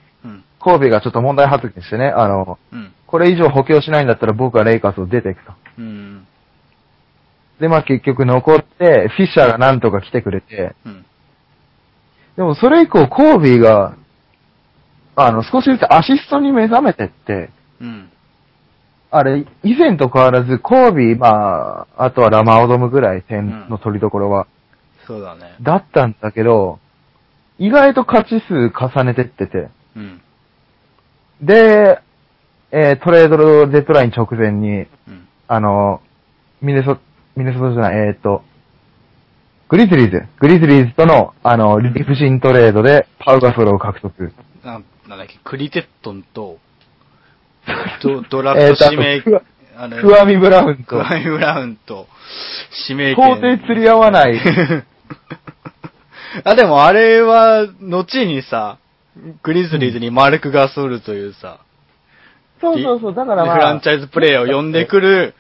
[0.68, 0.74] うん。
[0.74, 2.94] コービーがちょっと問題発言してね、あの、うん。
[3.06, 5.54] これ以上補強しないんだったら僕はレイカースを出ていくと。
[5.78, 6.28] うん。
[7.60, 11.06] で、まあ結局残って、フィッシャーがなんとか来てくれて、うん。
[12.36, 13.96] でもそれ以降コービーが、
[15.16, 17.50] あの、少しずつアシストに目覚めてって、
[17.82, 18.10] うん。
[19.10, 24.48] あれ、以前と変わらず、コービー、まあ、あとはラマオドムぐらい点の取りどころは、
[25.08, 25.56] そうだね。
[25.62, 26.80] だったんだけど、
[27.58, 30.22] 意外と勝ち数重ねてってて、うん。
[31.42, 32.00] で、
[32.72, 35.28] えートレードデッドライン直前に、うん。
[35.48, 36.02] あの、
[36.62, 36.98] ミネソ、
[37.36, 38.44] ミネソタじゃない、えーっと、
[39.70, 44.34] グリズリーズ、グリズリーズとの、あの、理不尽トレードでパウガソルを獲得。
[44.64, 46.58] ななんだっけ、クリテットンと、
[48.02, 49.42] ドドラフト指名、クワ
[49.78, 52.08] あれクワミブラウンと、クワミブラウンと、
[52.90, 54.40] 指名到底釣り合わない。
[56.44, 58.80] あ、でもあれは、後にさ、
[59.44, 61.60] グリズリーズにマルク・ガソールというさ、
[62.60, 65.36] そうそうそう、だからまあ、フランチャイズプレイヤーを呼んでくる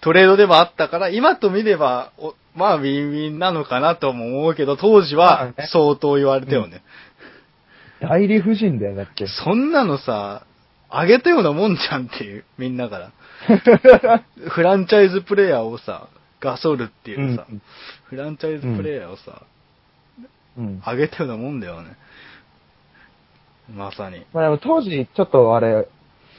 [0.00, 6.82] トレードでもあったから、今と見れば、おまあ、ウィンウィンなのかなとも思うけど、当時まあはね相当言われたよね。
[8.00, 9.26] 大理不尽だよ、だって。
[9.26, 10.46] そんなのさ、
[10.88, 13.12] あげたようなもんじゃんっていう、みんなから。
[14.48, 16.08] フランチャイズプレイヤーをさ、
[16.40, 17.62] ガソルっていうさ、うん
[18.04, 19.42] フランチャイズプレイヤーをさ、
[20.58, 20.82] うん。
[20.84, 21.96] 上げたようなもんだよね。
[23.74, 24.24] まさに。
[24.32, 25.88] まあでも当時、ちょっとあれ、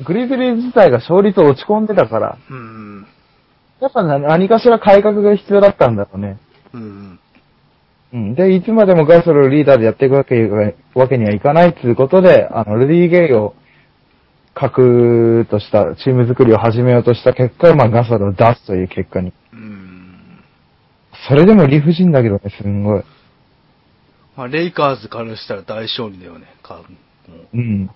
[0.05, 3.07] グリズリーズ自体が勝率落ち込んでたから、うん。
[3.79, 6.39] やっぱな何かしら改革が必要だったんだろうね。
[6.73, 7.19] うん。
[8.13, 8.35] うん。
[8.35, 13.55] で、いつまでもガソルをリーダーでやっていくわけわけにはいかないっていうことで、あの、レディー・ゲイを
[14.53, 19.33] 核としたチーム作りを始めようとした結果、まあガソルを出すという結果に。
[19.53, 20.41] うん。
[21.27, 23.03] それでも理不尽だけどね、すんごい。
[24.35, 26.83] まあ、レイカーズからしたら大勝利だよね、かもう
[27.53, 27.87] うん。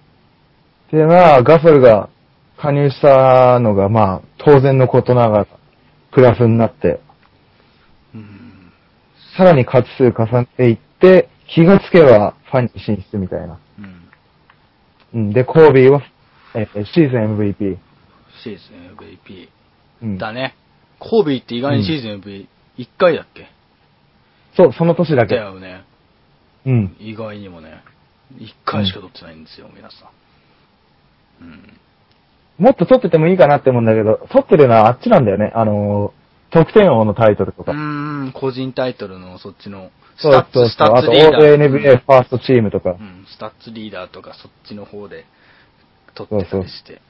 [0.92, 2.10] で、まあ、ガソルが
[2.58, 5.48] 加入したのが、まあ、当然のことながら、
[6.12, 7.00] プラスになって、
[8.14, 8.72] うん。
[9.38, 13.60] さらに勝ち数重ねていって、気がつけばファンに進出みたいな。
[13.80, 14.10] うん。
[15.14, 15.34] うん。
[15.34, 16.02] で、コービーは、
[16.54, 17.78] えーシーズン MVP。
[18.44, 19.50] シーズン MVP。
[20.04, 20.18] うん。
[20.18, 20.56] だね。
[21.00, 22.48] コービーって意外にシーズン MVP、
[22.78, 23.48] 1回だっけ？
[24.56, 25.36] そう、その年だだけ。
[25.36, 25.84] よね。
[26.66, 26.96] うん。
[27.00, 27.84] 意外にもね。
[28.34, 30.06] 1回しか取ってないんですよ、皆さ
[31.42, 31.44] ん。
[31.44, 31.80] うん。
[32.58, 35.52] もっと取っててもいいかなって思うんだけど、取ってるのはあっちなんだよね。
[35.56, 37.72] あのー、得点王のタイトルとうか。
[37.72, 40.98] ーん、個人タイトルのそっちの、スそうタッツ、スそうそう。
[40.98, 41.98] あと、タッツリーダー。
[41.98, 42.94] NBA ファーストチームとかう。
[42.96, 45.26] ん、スタッツリーダーとかそっちの方で
[46.14, 47.02] 取ってたりして。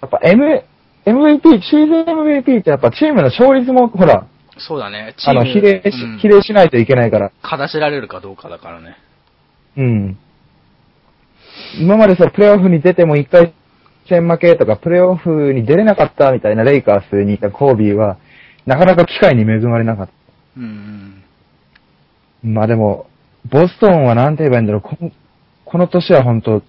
[0.00, 0.64] やっぱ M、
[1.04, 4.26] MVP、シーズン MVP ってやっぱチームの勝率も、ほら、
[4.58, 7.32] そうだね、チーム、あの、比例しうん、比例しないといけないから。
[7.42, 8.96] 勝たせられるかどうかだからね。
[9.78, 10.18] うん。
[11.80, 13.54] 今までさ、プレイオフに出ても一回
[14.08, 18.18] 戦負けとか、プレイオフに出れなかったみたいなレイカースにいたコービーは、
[18.66, 20.12] なかなか機会に恵まれなかった。
[20.56, 21.22] うん
[22.44, 22.54] うん。
[22.54, 23.08] まあでも、
[23.50, 25.10] ボストンはなんて言えばいいんだろう、この
[25.64, 26.64] この年は本当フ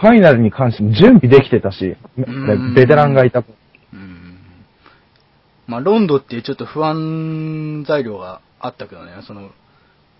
[0.00, 3.44] ァイナルに関しても準備できてたし、んベテランがいた。
[3.92, 4.38] うん
[5.66, 9.50] まあ、ロンドっていうちょっと不安材料があったけどね、その、うん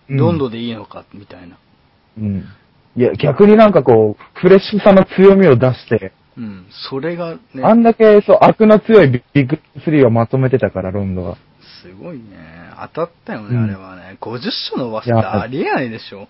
[0.09, 1.57] ロンドでいいのか、みたいな。
[2.17, 2.45] うん。
[2.95, 6.65] いや、逆になんかこう、フレッシュさの強みを出して、うん。
[6.89, 11.37] それがね、あんだけそう、悪の強いビッグ3をまとめてたから、ロンドは。
[11.81, 12.67] すごいね。
[12.93, 14.17] 当たったよね、うんあれはね。
[14.21, 16.27] 50勝伸ばすってありえないでしょ。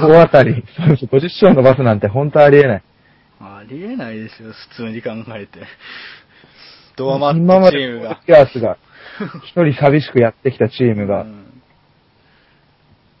[0.00, 0.64] 大当たり。
[0.76, 2.82] そうそう、50勝伸ばすなんて本当ありえない。
[3.40, 5.60] ありえないですよ、普通に考えて。
[6.96, 8.20] ドアマッ今までトチームが。
[8.26, 8.78] ピアスが、
[9.44, 11.43] 一人寂しくやってきたチームが、うん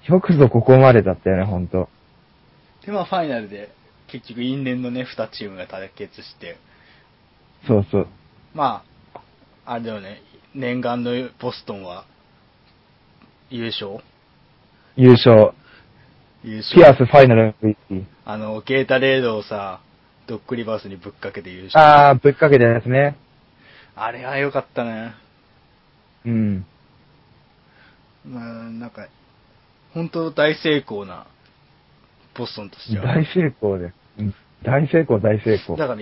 [0.06, 1.88] よくぞここまでだったよね、本当
[2.84, 3.70] で、まあ、ファイナルで、
[4.08, 6.58] 結局、因縁のね、2チームが対決して、
[7.66, 8.08] そうそう。
[8.52, 8.84] ま
[9.14, 9.20] あ、
[9.64, 10.22] あれだよね、
[10.54, 12.04] 念願のボストンは、
[13.50, 13.98] 優勝？
[14.96, 15.52] 優勝。
[16.42, 16.74] 優勝。
[16.76, 18.04] ピアスファイナル MVP。
[18.26, 19.80] あの、ゲータレードをさ、
[20.26, 21.82] ドックリバースにぶっかけて優勝。
[21.82, 23.16] あー、ぶっかけたやつね。
[23.96, 25.14] あれは良かったね。
[26.24, 26.66] うん。
[28.26, 29.06] まあ、なんか、
[29.94, 31.26] 本当大成功な、
[32.36, 33.06] ボストンとしては。
[33.14, 33.92] 大成功で。
[34.18, 34.34] うん
[34.64, 35.76] 大成功、大成功。
[35.76, 36.00] だから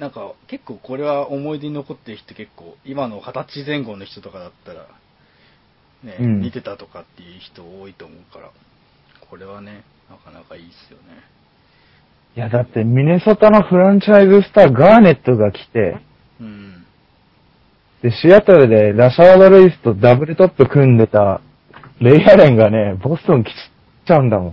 [0.00, 4.86] なんか、結構これは思い出に残ってる人結構、今の二十歳前後の人とかだったら、
[6.02, 8.50] ね、うん見てたとかっていう人多いと思うから、
[9.28, 11.04] これはね、なかなかいいっすよね。
[12.36, 15.98] いや、だって、ミネソタのフランチャイズスター、ガーネットが来て、
[16.40, 16.84] うん。
[18.02, 21.40] で、シアトルでラシャード・ルイスとダブルトップ組んでた、
[22.00, 23.52] レイアレンがね、ボストン来
[24.06, 24.46] ちゃうんだもん。
[24.48, 24.50] う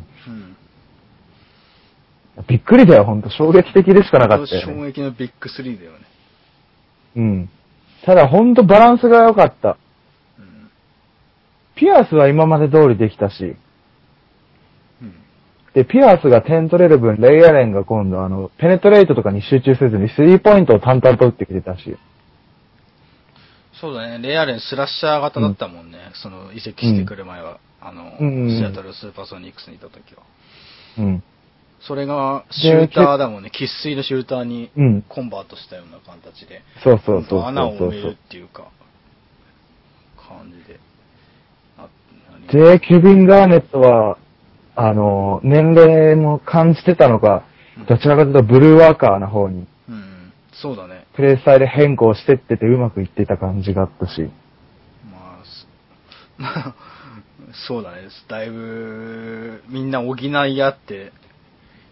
[2.42, 2.46] ん。
[2.48, 3.30] びっくりだよ、ほんと。
[3.30, 4.88] 衝撃的でしかなかったよ、衝ね。
[4.88, 6.00] 撃のビッグスリーだよね。
[7.16, 7.50] うん。
[8.06, 9.78] ただ、ほんとバランスが良かった。
[10.38, 10.70] うん。
[11.76, 13.56] ピアスは今まで通りできたし、
[15.02, 15.14] うん。
[15.74, 21.98] で、ピアスが点取れる分、レイアレンが今度、あの、ペネトレートとかに集中せずに、スリーポイントを淡々と打ってきてたし。
[23.80, 28.50] そうだね、レイアレンスラッシャー型だったもんね、その移籍してくる前は、あの、うん。
[28.50, 30.24] シアトルスーパーソニックスにいた時は。
[30.98, 31.24] うん。
[31.82, 35.02] それがシューターだもんね、喫水のシューターにうん。
[35.04, 38.68] コンバートしたような形で、そうそうそうそう穴をそう埋めるっていうか、
[40.18, 40.80] 感じで。
[42.52, 44.18] で、ケビン・ガーネットは、
[44.76, 47.44] あの、年齢も感じてたのか、
[47.88, 51.07] どちらかというとブルーワーカーな方に、うん、そうだね。
[51.18, 54.22] プレイスタイル変更してっててうまくいってた感じがあったし。
[55.12, 55.68] まあ、す
[56.38, 56.76] まあ、
[57.68, 58.04] そうだね。
[58.28, 61.12] だいぶ、みんな補い合って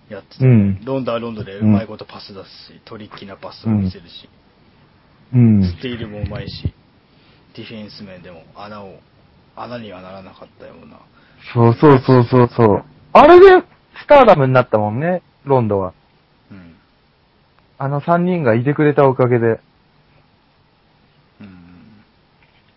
[0.09, 4.29] やってて、うんロンドはロンドでうまいことパス出すし、トリッキーなパスを見せるし、
[5.33, 5.63] うん。
[5.63, 6.71] スティールもうまいし、
[7.55, 8.99] ディフェンス面でも穴を、
[9.55, 10.99] 穴にはならなかったような。
[11.51, 12.83] そうそうそうそうそう。
[13.11, 13.65] あれで
[14.03, 15.95] スターダムになったもんね、ロンドは。
[17.79, 17.85] うん。
[17.85, 19.59] あの3人がいてくれたおかげで。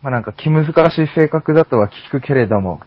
[0.01, 0.71] まあなんか気難し
[1.03, 2.81] い性格だとは聞くけれども、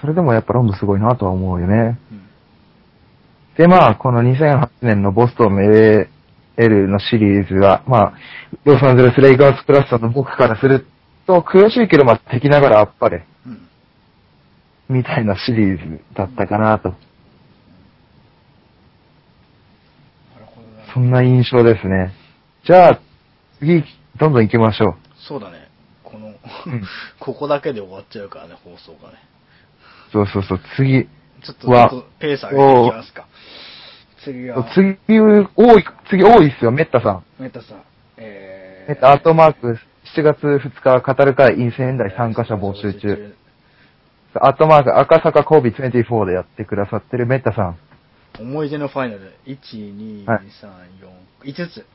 [0.00, 1.98] それでもやっぱロンドンすごいなとは思うよね。
[2.10, 2.22] うん。
[3.56, 8.14] で、まあ、この2008年のボストン LL のシリーズは、まあ、
[8.64, 10.86] ロサンゼルス・レイカーズクラスターの僕からする
[11.26, 13.68] と、悔しいけど、まあ、敵ながらあっぱれ、うん。
[14.88, 16.88] みたいなシリーズだったかなと。
[16.88, 16.94] な
[20.38, 20.79] るほどな。
[20.92, 22.12] そんな印象ですね。
[22.64, 23.00] じゃあ、
[23.58, 23.84] 次、
[24.16, 24.94] どんどん行きましょう。
[25.16, 25.68] そうだね。
[26.02, 26.34] この、ん
[27.20, 29.18] ここだけで終わっちゃうからね、放送がね。
[30.12, 31.08] そうそうそう、次。
[31.42, 33.26] ちょっとっとペース上げていきますか。
[34.24, 34.98] 次は、次、
[35.56, 37.24] 多い、次多いっすよ、メッタさん。
[37.38, 37.82] メタさん。
[38.18, 39.78] えー、メッタアートマーク、
[40.14, 43.34] 7月2日、語る会、陰仙台参加者募集中。。
[44.34, 47.78] アットマーク、赤坂コービ24でやってくださってるメッタさん。
[48.38, 50.68] 思い出のファイナル、1、2、はい3、
[51.44, 51.86] 4、5つ。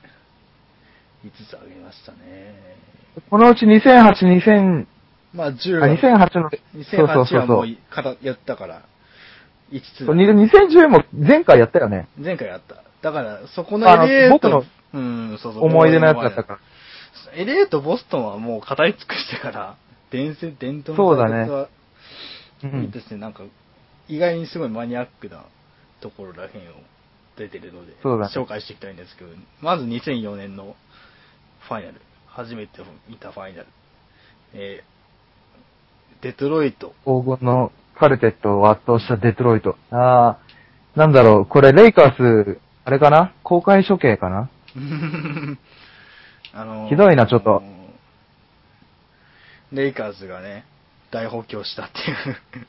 [1.25, 2.75] 5つあげましたね。
[3.29, 4.85] このうち2008、2000、
[5.33, 7.39] まあ、10あ、は、2008の、そうそう2008そうそう。
[7.39, 7.67] はもう
[8.21, 8.83] やったから、
[9.71, 10.05] 5つだ。
[10.05, 12.07] そう2010も前回やったよね。
[12.17, 12.83] 前回やった。
[13.01, 14.63] だから、そこのあの LA と、僕の
[14.93, 15.65] うん、そうそう。
[15.65, 16.59] 思い出のやつだったから。
[17.35, 19.75] LA とボストンはもう語り尽くしてから、
[20.11, 21.69] 伝説、伝統そうだね対決は、
[22.63, 23.43] うんいいですね、なんか、
[24.07, 25.43] 意外にすごいマニアックな
[26.05, 26.51] ところらへんを
[27.35, 29.31] 出てるので、そうだね紹介していきたいんですけど、
[29.61, 30.75] まず2004年の
[31.67, 32.73] ファイナル、初めて
[33.09, 33.67] 見たファイナル、
[34.53, 39.77] えー、デトロイト、黄金のカルテットを圧倒したデトロイト。
[39.89, 43.33] あー、なんだろう、これレイカース、あれかな？
[43.41, 44.49] 公開処刑かな？
[46.53, 47.63] あのーひどいなちょっと。
[49.73, 50.65] レイカーズがね、
[51.09, 51.97] 大補強したって
[52.59, 52.67] いう。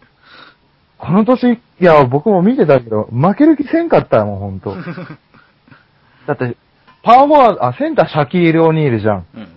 [0.99, 4.75] この年、いや、僕も見てたけど、負ける気せんかったもん、ほんと。
[6.27, 6.57] だって、
[7.03, 9.27] パワーフォワード、あ、センターシャキール・オニールじゃん。
[9.35, 9.49] うん。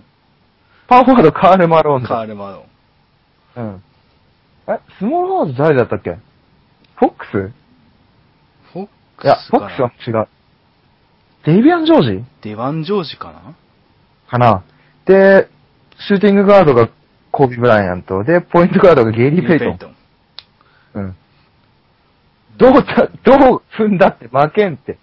[0.86, 2.08] パワーフォワードカール・マローンだ。
[2.08, 3.64] カール・マドン。
[3.64, 3.82] うん。
[4.68, 6.18] え、スモールフォワード誰だったっけ？
[6.96, 7.30] フォックス？
[8.72, 8.86] フォッ
[9.16, 10.28] クスいや、フォックスは違う。
[11.44, 12.24] デイビアン・ジョージ？
[12.42, 13.54] デワン・ジョージかな？
[14.28, 14.62] かな
[15.06, 15.48] で、
[15.98, 16.88] シューティングガードが
[17.32, 18.22] コービー・ブライアント。
[18.22, 19.90] で、ポイントガードがゲイリー・ペイトン。
[19.90, 19.96] ン。
[20.94, 21.16] うん。
[22.60, 24.98] どうた、どう踏んだって負けんって。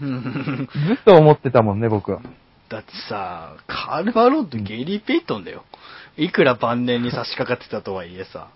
[0.00, 2.20] う んずっと思ってたもんね、僕は。
[2.68, 5.64] だってさ、カール・マロンとゲイリー・ペイトンだよ。
[6.16, 8.48] いくら晩年に差し掛かってたとはいえさ、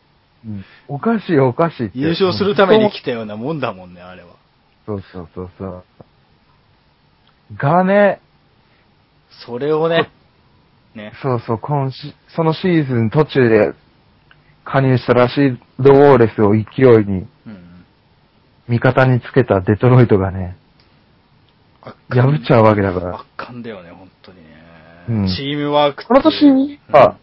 [0.47, 0.65] うん。
[0.89, 1.99] おかしいおかしいって。
[1.99, 4.29] 優勝するために来たようなもんだもんね、あれは。
[4.87, 5.85] そうそうそうそう。
[7.57, 8.21] がね、
[9.45, 10.09] それをね、
[10.95, 13.73] ね、そうそう、今し、そのシーズン途中で
[14.65, 16.61] 加入したラシード・ウォーレスを勢
[17.01, 17.60] いにうん。
[18.71, 20.57] 味方につけたデトロイトがね、
[21.83, 23.17] 圧破っちゃうわけだから。
[23.17, 24.45] 圧巻だよね、本当にね。
[25.09, 27.19] うんチームワークこの年には、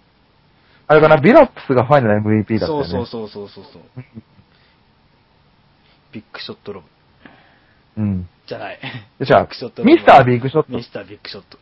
[0.87, 2.89] あれかな、ビラップスがファイナル MVP だったよね。
[2.89, 4.03] そうそうそうそうそう。
[6.11, 6.83] ビッグショットロ
[7.95, 8.01] ブ。
[8.01, 8.29] うん。
[8.45, 8.79] じゃない。
[9.21, 9.47] じゃあ
[9.83, 11.57] ミスタービッグショットミスタービッグショット。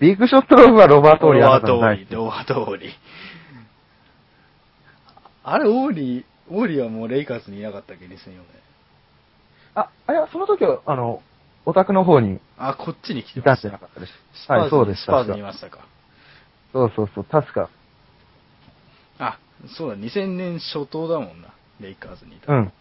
[0.00, 2.90] ビッグショットロブはロバート・オーリーロバート・オーリー、ロバート・オーリー。
[5.42, 8.63] あれ、オーリー、オーリーはもうレイカーズにいなかったっけ、2004年。
[9.74, 11.22] あ、あれはその時は、あの、
[11.66, 13.68] オタクの方にあ、こっちに来ていたんました。
[13.68, 14.12] じゃなかったです。
[14.50, 15.02] はい、そうです。
[15.02, 15.86] スパーズにいましたか。
[16.72, 17.70] そうそうそう、確か。
[19.18, 19.38] あ、
[19.76, 21.48] そうだ、2000年初頭だもんな、
[21.80, 22.52] レイカーズにいた。
[22.52, 22.58] うん。
[22.64, 22.72] う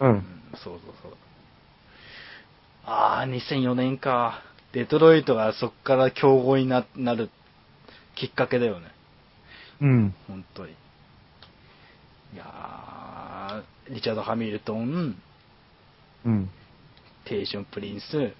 [0.00, 0.24] うんん。
[0.54, 1.12] そうそうそう。
[2.84, 4.42] ああ、2004年か。
[4.72, 7.30] デトロイトがそっから強豪にななる
[8.14, 8.86] きっかけだよね。
[9.80, 10.14] うん。
[10.26, 10.72] 本当に。
[12.34, 15.16] いやー、リチャード・ハミルトン、
[16.24, 16.50] うん。
[17.24, 18.32] テイション・プリンス、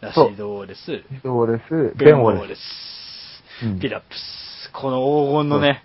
[0.00, 0.92] ラシード・ウォーレス、
[1.24, 4.70] ウォーレス、ベン・ウォーレスス。、うんピラップス。
[4.72, 5.84] この黄金のね、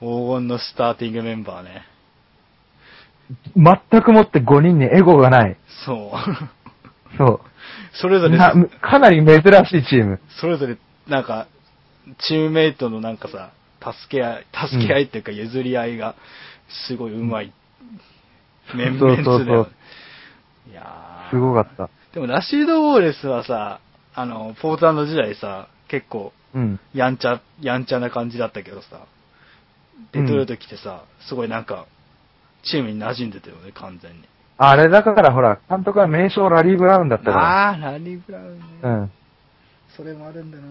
[0.00, 1.84] 黄金のスターティングメンバーね。
[3.56, 5.56] 全くもって5人にエゴがない。
[5.86, 7.16] そう。
[7.16, 7.40] そ
[8.02, 8.28] それぞう。
[8.30, 10.20] れ、なかなり珍しいチーム。
[10.40, 11.46] それぞれ、なんか、
[12.26, 16.14] チームメイトのなんかさ、助け合い、助け合いっていうか譲り合いが、
[16.86, 17.52] すごいうまい、
[18.74, 19.70] メンそうメンツそうそうだよね。
[20.70, 21.90] いやーすごかった。
[22.12, 23.80] でも、ラシード・ウォーレスはさ、
[24.14, 26.80] あの、ポートランド時代さ、結構、うん。
[26.94, 29.06] やんちゃ、やんちゃな感じだったけどさ、
[30.12, 31.86] デトロイト来てさ、すごいなんか、
[32.62, 34.24] チームに馴染んでたよね、完全に。
[34.56, 37.68] あれだからほら、監督は名称ラリー・ブラウンだったから。
[37.68, 38.64] ああー、ラリー・ブラウンね。
[38.82, 39.12] うん。
[39.96, 40.64] それもあるんだな。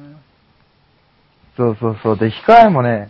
[1.56, 2.18] そうそうそう。
[2.18, 3.10] で、控えもね、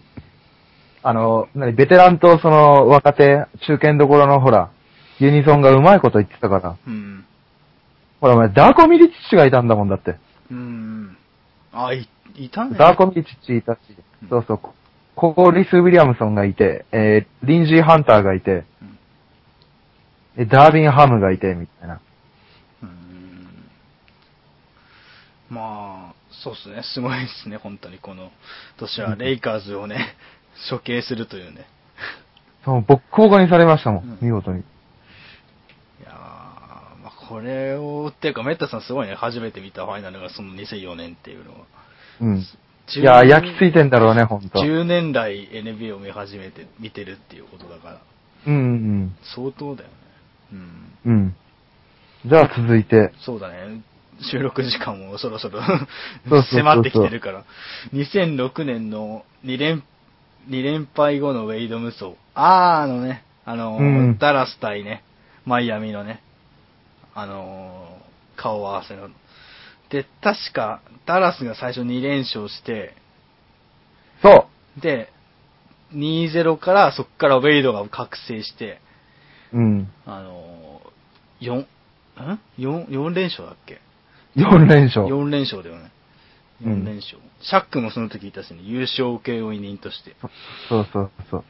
[1.04, 4.70] あの、なに、ベテランとその若手、中堅どころのほら、
[5.20, 6.78] ユニソンがうまいこと言ってたから。
[6.86, 7.26] うん。
[8.20, 10.16] ほら、お前、ダーコ・ミリッチがいたんだもんだって。
[10.52, 11.18] うん。
[11.74, 12.78] あ、い、いたね。
[12.78, 13.80] ダーコミッチいたし、
[14.30, 14.60] そうそう、
[15.16, 18.66] ココリス・ウィリアムソンがいて、えー、リンジー・ハンターがいて、
[20.38, 22.00] えダービン・ハムがいて、みたいな。
[22.84, 23.70] うーん
[25.50, 26.14] まあ、
[26.44, 26.84] そうですね。
[26.84, 28.30] すごいですね、本当にこの
[28.78, 30.16] 年はレイカーズをね、
[30.70, 31.66] 処刑するというね。
[32.64, 34.64] そう、ボッコボコにされましたもん、うん見事に。
[37.28, 41.58] これを、っていうか、メッタさんすごいね、初めて見たファイナルがその2004年っていうのは。
[42.22, 42.38] うん。
[42.38, 42.44] い
[42.88, 44.60] 10やー、焼き付いてんだろうね、ほんと。
[44.60, 48.02] 10年来 NBA を見始めて、見てるっていうことだから、
[48.48, 49.96] うんうん相当だよね。
[50.54, 50.60] うん。
[51.06, 51.14] うん。
[51.14, 51.36] うん。
[52.26, 53.82] じゃあ続いて、そうだね。
[54.32, 55.62] 収録時間もそろそろ
[56.42, 57.44] 迫ってきてるから。
[57.94, 59.84] 2006年の2連、
[60.50, 62.12] 2連敗後のウェイド無双。
[62.34, 65.04] あー、あのね、あのーうんダラス対ね、
[65.46, 66.22] マイアミのね、
[67.20, 68.08] あのー
[68.38, 69.10] 顔合わせの。
[69.90, 72.94] で、確か、ダラスが最初2連勝して、
[74.22, 74.48] そ
[74.80, 75.10] で、
[75.94, 78.80] 2-0からそっからウェイドが覚醒して、
[79.52, 79.92] ううん。
[80.06, 83.82] あのー、4、ん ?4、4連勝だっけ
[84.36, 85.08] ？4連勝。
[85.08, 85.92] 4連勝だよね。
[86.64, 87.18] うん4連勝。
[87.42, 90.16] シャックもその時いたしね、優勝請負人として。
[90.70, 91.44] そうそうそう。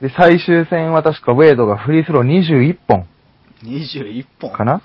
[0.00, 3.08] で、最終戦は確かウェイドがフリースロー21本
[3.62, 4.52] 21本。
[4.52, 4.82] かな？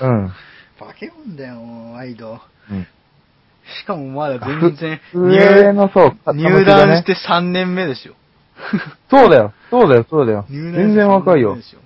[0.00, 0.32] うん。
[0.80, 1.60] バケモンだよ、
[1.94, 2.40] ワイド。
[2.70, 2.86] うん。
[3.80, 8.14] しかもまだ全然、上のそう、入団して3年目ですよ。
[9.08, 10.44] そうだよ、そうだよ、そうだよ。
[10.50, 11.68] 全然若いよ3年目で。
[11.68, 11.80] すよ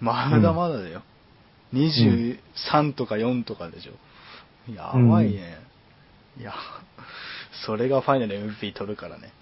[0.00, 1.02] まだまだだよ。
[1.72, 3.92] 23とか4とかでしょ。
[4.72, 5.58] やばいね。
[6.38, 6.52] いや、
[7.66, 9.32] それがファイナル MVP 取るからね。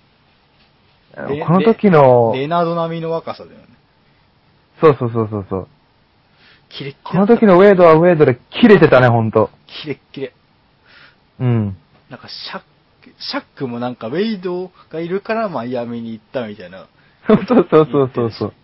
[1.29, 3.67] レこの時の、レナード並みの若さだよね。
[4.81, 5.69] そうそうそうそうそう。
[6.69, 9.51] キレッキレこの時のウェイドはウェイドで切れてたね、ほんと。
[9.83, 10.35] キレッキレ。
[11.41, 11.77] うん。
[12.11, 12.67] なんかシャック、
[13.19, 16.87] シャックもなんかウェイドがいるからマイアミに行ったみたいな。
[17.27, 18.55] そうそうそうそうそう。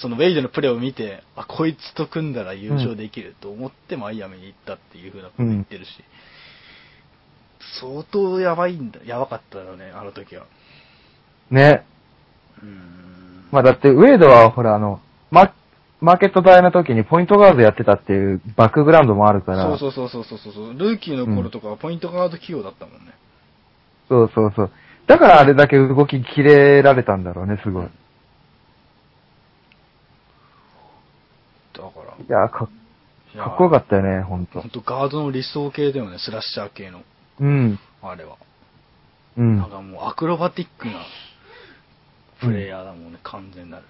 [0.00, 5.90] そのウェイドのプレーを見て、あ、こいつと組んだら優勝できると思ってマイアミに行ったっていう風なこと言ってるし。
[7.80, 10.46] 相当やばいんだ、やばかったよね、あの時は。
[11.50, 11.84] ね。
[12.62, 13.48] うーん。
[13.50, 15.52] まあだって、ウェイドはほら、あの、マ
[16.00, 19.78] マーケット代の時にポイントガードやってたっていうバックグラウンドもあるから。
[19.78, 20.78] そうそうそうそうそうそう。
[20.78, 23.12] ルーキーの頃とかはポイントガード企業だったもんね。
[24.08, 24.70] そうそうそう。
[25.06, 27.88] だからあれだけ動き切れられたんだろうね、すごい。
[31.74, 31.88] だか
[32.28, 32.38] ら。
[32.38, 32.68] いや、か
[33.36, 34.70] かっこよかったよね、ほんとほん。
[34.70, 37.02] とガードの理想系だよね、スラッシャー系の。
[37.40, 37.78] うん。
[38.02, 38.36] あれは。
[39.36, 39.70] うんなん。
[39.70, 40.94] かもうアクロバティックな
[42.40, 43.84] プレイヤーだもんね、完全なる。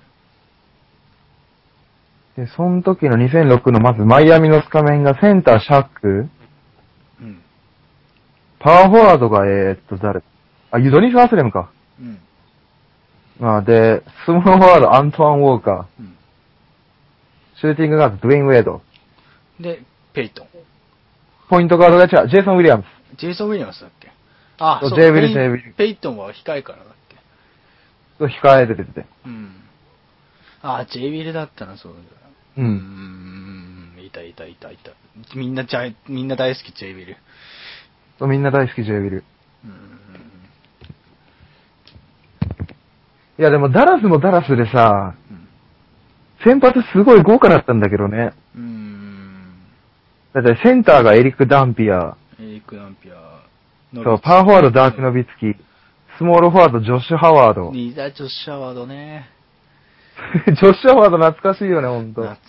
[2.41, 6.29] で、その時の2006のまずマイアミのスカメンがセンターシャック、
[7.21, 7.43] うん。
[8.59, 10.23] パワーフォワードが、えー、っと、誰？
[10.71, 11.71] あ、ユドニス・アスレムか。
[12.01, 12.19] うん。
[13.39, 16.03] まあ、で、スモールフォワード、アントワン・ウォーカー。
[16.03, 16.17] うん。
[17.61, 18.81] シューティングガード、ドゥエイン・ウェイド。
[19.61, 19.83] で、
[20.15, 20.47] ペイトン。
[21.51, 23.21] ポイントガードが違う、ジェイソン・ウィリアムス。
[23.21, 24.11] ジェイソン・ウィリアムスだっけ？
[24.57, 27.17] あ、そうそう、ジェイウィルペイジェイウィルペイトンは控えからだっけ？
[28.19, 29.05] と控えててて。
[29.27, 29.57] うん。
[30.63, 32.20] あ、ジェイウィルだったな、そうだ。
[32.61, 32.65] う。
[32.65, 34.01] うんん。
[34.05, 34.93] いたいたいたいた。
[35.37, 37.17] みんなジャイ、みんな大好き、ジェイウィル。
[38.19, 39.25] そうみんな大好き、ジェイウィル。
[39.65, 39.73] うん。
[43.39, 45.49] いや、でもダラスもダラスでさ、うん。
[46.45, 48.33] 先発すごい豪華だったんだけどね。
[48.55, 48.91] うん。
[50.33, 53.41] だってセンターがエリック・ダンピア、エリック・ナンピア。
[53.95, 55.57] そう、パワーフォワード、ダーク・ノビツキ、
[56.17, 57.71] スモールフォワード、ジョッシュ・ハワード。
[57.73, 59.29] ニーダ・ジョッシュ・アワードね。
[60.47, 62.37] ジョッシュ・ハワード懐かしいよね、ほんと懐。
[62.37, 62.41] か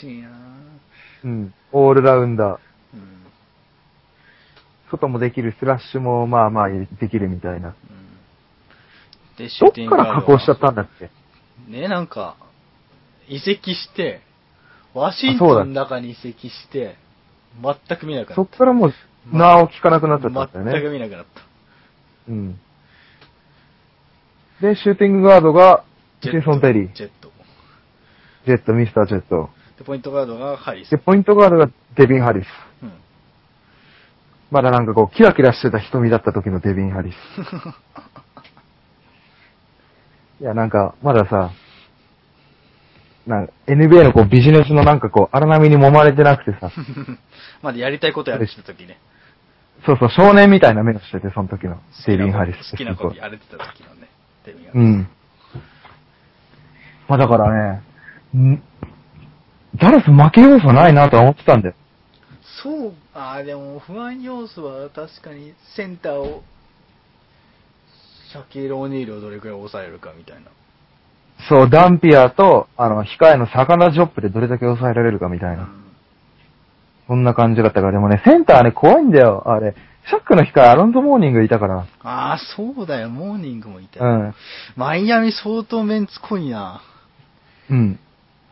[0.00, 0.28] しいな
[1.24, 1.54] うん。
[1.72, 2.58] オールラウンダー。
[2.94, 3.24] うん。
[4.90, 7.68] 外もできる、スラッシュもまあまあできるみたいな。
[7.68, 7.74] うん
[9.36, 11.10] で、シどっから加工しちゃったんだっけ？
[11.68, 12.36] ね、なんか、
[13.26, 14.20] 移籍して、
[14.94, 16.94] ワシントンの中に移籍して、
[17.60, 18.36] 全く見なくなった。
[18.36, 18.92] そっからもう、
[19.32, 20.98] 名を聞かなくなっちゃったんだよ全くね。
[20.98, 21.42] 見なくなった。
[22.28, 22.60] うん。
[24.60, 25.82] で、シューティングガードが、
[26.24, 26.92] ジジェットェイソン・テリー。
[26.94, 27.32] ジェット。
[28.46, 29.50] ジェット、ミスター・ジェット。
[29.78, 30.98] で、ポイントガードがハリスで、。
[30.98, 32.46] ポイントガードがデビン・ハリス。
[32.82, 32.92] うん。
[34.50, 37.16] まだなんかこう、キラキラしてた瞳だった時のデビン・ハリス。
[40.42, 41.50] いや、なんか、まださ、
[43.26, 46.70] なんか NBA のこうビジネスのなんかこう、荒波に揉まれてなくてさ、
[47.62, 48.98] まだやりたいことやってた時ね。
[49.86, 52.72] そうそう、少年みたいな目をしてて、その時のデビン・ハリス。
[52.72, 54.08] 好きなことやれてた時のね、
[54.44, 54.74] デビン・ハリス。
[54.74, 55.08] うん。
[57.08, 57.82] まあだからね、
[58.36, 58.62] ん
[59.76, 61.74] ダラス負け要素ないなとは思ってたんだよ。
[62.62, 66.42] そう、あーでも不安要素は確かにセンターを、
[68.32, 70.50] シャキール・オニールをどれくらい抑えるかみたいな。
[71.48, 75.68] そう、ダンピアと、あの、控えのサガナ・ジョップでどれだけ抑えられるかみたいな。
[77.06, 79.42] そんな感じだったから、でもね、センターね、怖いんだよ。
[79.46, 79.74] あれ、
[80.08, 81.86] シャックの控え、アロンゾモーニングいたから。
[82.02, 84.06] ああ、そうだよ、モーニングもいたよ。
[84.06, 84.34] うん。
[84.76, 86.80] マイアミ相当メンツ濃いな、
[87.70, 87.98] うん。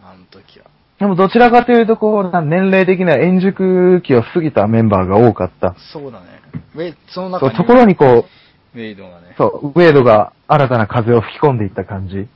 [0.02, 0.66] あの時は。
[0.98, 5.74] でもどちらかというと、こう、な年齢的には円熟期を過ぎたメンバーが多かった。
[5.92, 6.26] そうだね。
[6.74, 8.26] ウェイその中うところにこ
[8.74, 9.34] ウェイドがねう、。
[9.36, 12.16] そう、ウェイドが新たな風を吹き込んでいった感じ。
[12.16, 12.28] うん。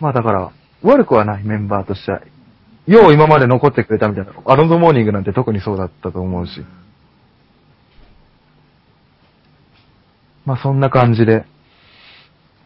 [0.00, 2.20] まあだから、悪くはないメンバーとしては。
[2.86, 4.32] よう今まで残ってくれたみたいな。
[4.44, 6.64] アロンドモーニングなんて特にそうだったと思うし。
[10.44, 11.44] まあそんな感じで。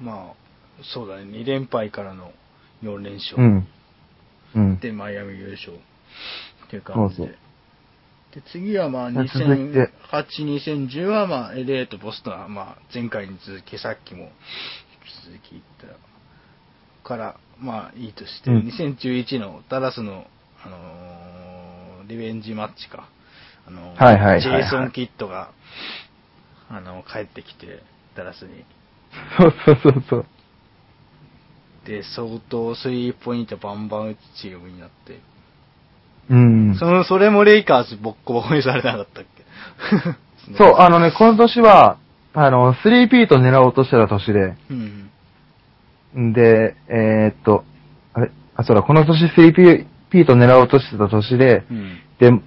[0.01, 0.36] まあ、
[0.93, 2.33] そうだね、2連敗からの
[2.83, 3.37] 4連勝。
[3.37, 3.69] うん。
[4.55, 4.81] うん。
[4.81, 5.73] で、マイアミ優勝。
[5.73, 7.23] っていう感じで。
[7.23, 7.37] そうそう
[8.37, 14.33] で、次はまあ、じゃあ続いて2008、2010はまあ、LA とボストンはまあ、前回に続き、さっきも引き
[15.25, 15.63] 続き言っ
[17.03, 20.27] たから、まあ、いいとして、うん2011のダラスの、
[20.65, 23.09] あのーリベンジマッチか。
[23.67, 25.51] あのーはいはいジェイソン・キッドが、
[26.69, 27.83] あの、帰ってきて、
[28.17, 28.65] ダラスに。
[29.39, 30.27] そうそうそうそう。
[31.87, 35.21] で、相当スリーポイントバンバン打つチームになって。
[36.29, 36.75] うん。
[36.75, 39.25] その、それもレイカーズボッコボコにされなかったっ
[40.49, 40.55] け？
[40.59, 41.99] そう、あのね、この年は、
[42.35, 44.75] あの、3ピート狙おうとしてた年で、う
[46.19, 46.31] ん。
[46.31, 47.65] んで、えーっと、
[48.15, 48.31] あれ？
[48.57, 51.99] あ、そうだ、この年3ピピート狙おうとしてた年で、うん。
[52.19, 52.41] で、フ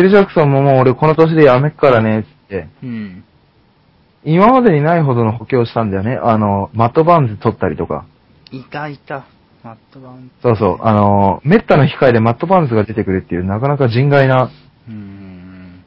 [0.00, 3.24] ィル・ジャクソンももう俺この年でやめっからね、つって、うん。
[4.24, 6.18] 今までにないほどの補強したんだよね。
[6.22, 8.06] あの、マットバーンズ取ったりとか。
[8.52, 9.26] いたいた。
[9.64, 10.30] マットバン。
[10.42, 14.50] そうそう、あの、メッタの控えでマットバーンズが出てくるっていう、なかなか人外な
[14.88, 15.82] うん。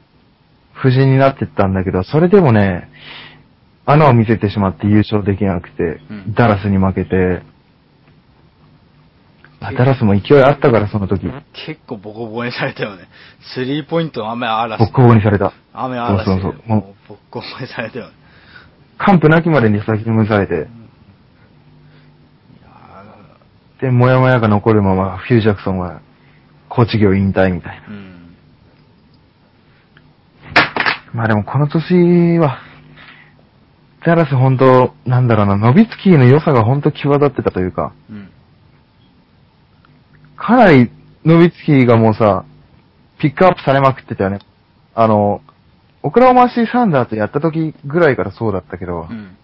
[0.73, 2.89] 布陣になってったんだけど、それでもね、
[3.85, 7.41] 穴を見せてしまって優勝できなくて、うんダラスに負けて、
[9.61, 11.25] あダラスも勢いあったから、その時。
[11.65, 13.03] 結構ボコボコにされたよね。
[13.53, 14.83] スリーポイントの雨ボ嵐。
[14.83, 15.53] ッコボコにされた。
[15.73, 16.25] 雨嵐で。
[16.25, 18.13] そうそうそうもうボッコボコにされたよね。
[18.97, 20.67] 完膚なきまでに先に蒸されて、いや
[23.81, 26.01] で、もやもやが残るまま、フュー・ジャクソンは、
[26.67, 27.87] コーチ業引退みたいな。
[27.87, 28.35] ーうん。
[31.13, 32.59] まあでもこの年は、
[34.05, 38.29] ダラス本当なんだろうな、ノビツキーの良さが本当際立ってたというか、うん。
[40.35, 40.89] かなり
[41.25, 42.45] ノビツキーがもうさ、
[43.19, 44.39] ピックアップされまくってたよね。
[44.95, 45.41] あの、
[46.01, 49.37] オクラオマシー・サンダーとやった時ぐらいからそうだったけど、うん。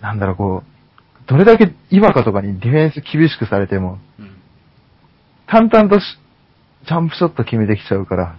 [0.00, 0.73] なんだろうこう、
[1.26, 4.36] どれだけ今かとかにディフェンス厳しくされても、うん。
[5.46, 6.04] 淡々とし
[6.86, 8.36] ジャンプショット決めてきちゃうから、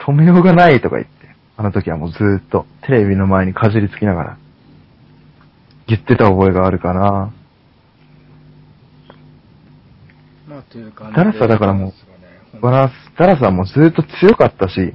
[0.00, 1.12] 止めようがないとか言って、
[1.56, 4.38] あの時はもうずーっとテレビの前にかじりつきながら、
[5.86, 7.32] 言ってた覚えがあるかな。
[10.48, 11.16] まあ、という感じで。
[11.16, 12.10] ダラスはだからもうそう
[12.56, 14.94] ねバランス、ダラスはもうずーっと強かったし、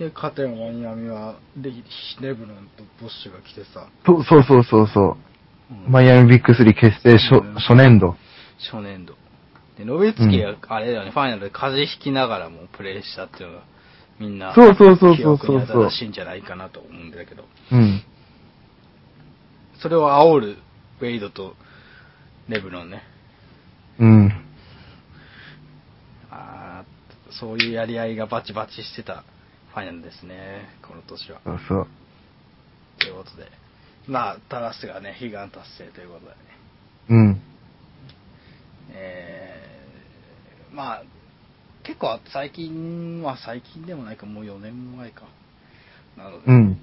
[0.00, 1.70] で、勝てマイアミはレ、
[2.22, 5.04] レブロンとボッシュが来てさ、そうそうそうそうそう。
[5.04, 8.16] うんマイアミビッグ3結成初うん初年度。
[8.58, 9.14] 初年度。
[9.76, 13.64] で、ノベツキがあれだよね、ファイナルで風邪ひきながらもプレイしたっていうのが、
[14.18, 18.02] みんな、そうそうそうそうそう記憶に新しいんじゃないかなと思うんだけど、うん。
[19.82, 20.56] それを煽る
[21.00, 21.54] ウェイドと
[22.48, 23.02] レブロンね。
[23.98, 24.32] うん。
[26.30, 29.24] あーそういうやり合いがバチバチしてた
[29.72, 31.40] ファイナルですね、この年は。
[31.44, 31.88] そうそう。
[32.98, 33.48] ということで。
[34.08, 36.36] まあ、タラスがね、悲願達成ということでね。
[37.10, 37.40] うん。
[38.92, 41.04] えー、まあ、
[41.84, 45.22] 結構最近は最近でもないか、もう4年前か。
[46.16, 46.80] なので、うん。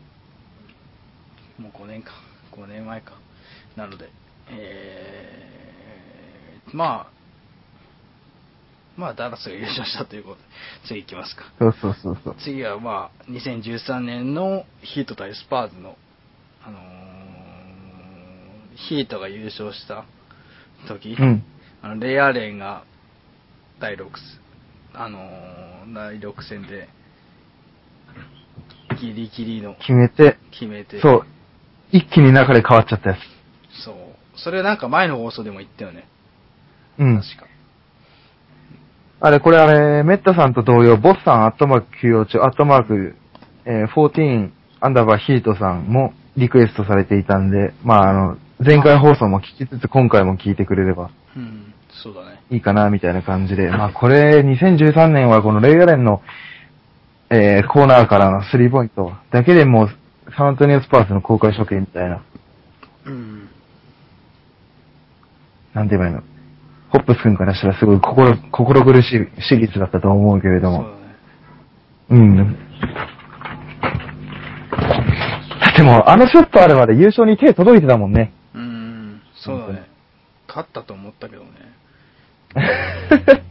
[1.60, 2.12] もう5年か。
[2.54, 3.14] 5年前か。
[3.76, 4.10] なので、
[4.50, 7.17] えー、まあ、
[8.98, 10.42] まあ、ダラスが優勝したということで、
[10.88, 11.44] 次行きますか。
[11.60, 12.36] そうそうそうそう。
[12.44, 15.96] 次はまあ、2013年のヒート対スパーズの、
[16.66, 16.82] あのー
[18.76, 20.06] ヒートが優勝した
[20.88, 21.44] 時、うん。
[21.82, 22.84] あのレアレンが
[23.80, 24.08] 第6、
[24.94, 26.90] あのー第6戦で、
[29.00, 31.26] ギリギリの決めて、決めて、そう。
[31.92, 33.84] 一気に流れ変わっちゃったやつ。
[33.84, 33.96] そう。
[34.36, 36.08] それなんか前の放送でも言ったよね。
[37.00, 37.22] うん。
[37.22, 37.48] 確か。
[39.20, 43.16] あれ、これあれ、メッタさんと同様、ボスさん、アットマーク休養中、アットマーク、
[43.66, 51.74] えー、14、アンダーバーヒートさんもリクエストされていたんで、まああの、前回放送も聞きつつ、今回も聞いてくれれば、うん。
[51.90, 52.40] そうだね。
[52.52, 53.72] いいかな、みたいな感じで。
[53.72, 56.22] まあこれ、2013年はこのレイガレンの、
[57.32, 59.90] えー、コーナーからのスリーポイントだけでもう、
[60.38, 62.22] サントニオスパースの公開処刑みたいな、
[63.06, 63.50] うん。
[65.74, 66.22] なんて言えばいいの？
[66.90, 70.84] ホップス君からしたらすごい心、心苦しいシリーズだったと思うけれども。
[70.84, 71.16] そうだね。
[72.10, 72.54] うん。
[75.60, 78.32] だってもう、あのショットあるまで優勝に手届いてたもんね。
[78.54, 79.22] うん。
[79.36, 79.88] そうだね。
[80.48, 81.50] 勝ったと思ったけどね。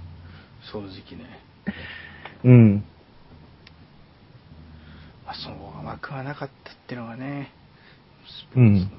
[0.72, 0.86] 正直
[1.18, 1.40] ね。
[2.44, 2.84] うん。
[5.26, 7.50] まあ、そう、枠はなかったってのがね。
[8.56, 8.90] うんそうね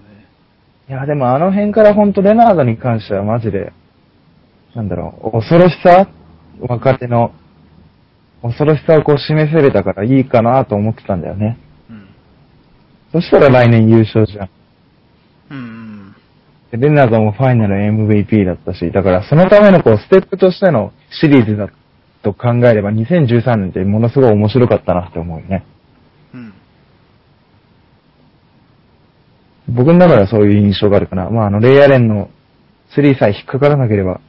[0.89, 3.73] いや、でもあの辺からほんとレナードに関してはマジで、
[4.77, 6.07] なんだろう、恐ろしさ
[6.59, 7.31] 若手の、
[8.43, 11.57] 恐ろしさをこう示せれたからいいかなと思ってたんだよね。
[11.89, 12.07] うん。
[13.11, 14.49] そしたら来年優勝じゃん。
[15.49, 16.15] うん。
[16.69, 21.69] でレナードもファイナル MVP だったし、だからそのためのこうステップとしてのシリーズだ
[22.21, 25.65] と考えれば2013年ってものすごい面白かったなって思うよね。
[26.35, 26.53] うん。
[29.69, 31.31] 僕の中ではそういう印象があるかな。
[31.31, 32.29] まああのレイアレンの
[32.95, 34.21] 3さえ引っかからなければ、うん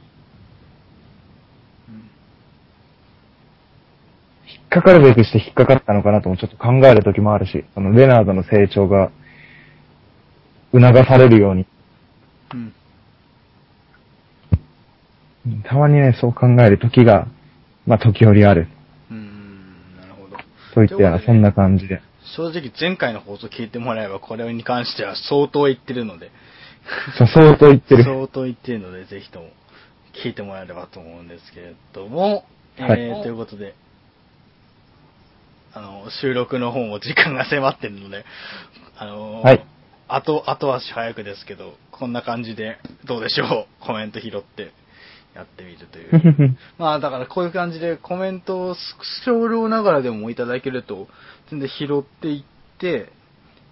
[4.47, 9.11] 引っかかるべくして引っかかったのかなともちょっと考える時もあるし、そのレナードの成長が
[10.71, 11.65] 促されるように。
[12.53, 12.73] うん。
[15.47, 17.27] うんたまにね、そう考える時が、
[17.87, 18.67] まあ時折ある。
[19.09, 19.95] うん。
[19.99, 20.37] なるほど。
[20.75, 22.01] といったような、そんな感じで。
[22.35, 26.29] 正直前回の放送聞いてもらえばこれに関しては相当言ってるので。
[27.17, 28.03] そう相当言ってる。
[28.03, 29.49] 相当言ってるので、ぜひとも
[30.23, 32.43] 聞いてもらえればと思うんですけれども、
[32.77, 33.73] はいえー、ということで、
[35.73, 38.25] あの、収録の方も時間が迫ってるので、
[38.97, 39.65] あの、はい
[40.11, 43.85] 後、後足早くですけど、こんな感じでどうでしょう？
[43.85, 44.71] コメント拾って
[45.35, 46.57] やってみるという。
[46.79, 48.75] まあだからこういう感じでコメントを
[49.23, 51.07] 少量ながらでもいただけると、
[51.51, 53.11] 全然拾っていって、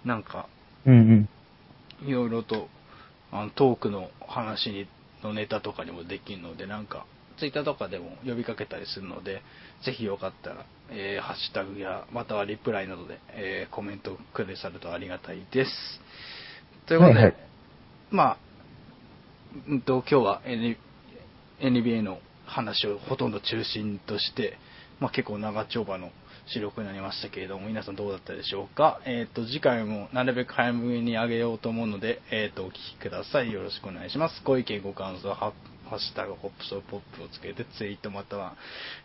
[0.04, 0.46] なんか、
[0.86, 1.28] うん
[2.02, 2.08] うん。
[2.08, 2.68] いろいろと、
[3.32, 4.86] あの、トークの話に
[5.24, 7.04] のネタとかにもできるので、なんか、
[7.38, 9.42] ツイッターとかでも呼びかけたりするので、
[9.82, 15.70] ぜひよかったら、えーハッシュタグや、またはリプライなどで、えーコメントくれさるとありがたいです。
[16.86, 17.36] ということで、はいはい
[18.10, 18.38] まあ、
[19.68, 20.42] うんと、今日は
[21.60, 24.56] NBA の話をほとんど中心として、
[25.00, 26.10] まあ結構長丁場の
[26.46, 29.00] 収録になりましたけれども、皆さんどうだったでしょうか？
[29.04, 33.52] えっ、と、次回もなるべく早めに上げようと思うので、えっ、と、お聞きください。
[33.52, 34.40] よろしくお願いします。
[34.44, 35.52] ご意見、ご感想、ハ
[35.90, 38.56] ハッシュタグ、ホップソーポップをつけて、ツイートまたは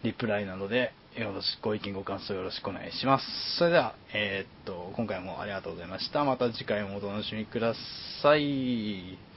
[0.03, 3.25] リプライなどで、よろしく、ご意見、ご感想よろしくお願いします。
[3.57, 6.23] それでは、えっ、と、今回もありがとうございました。
[6.23, 7.75] また次回もお楽しみくだ
[8.21, 9.32] さい。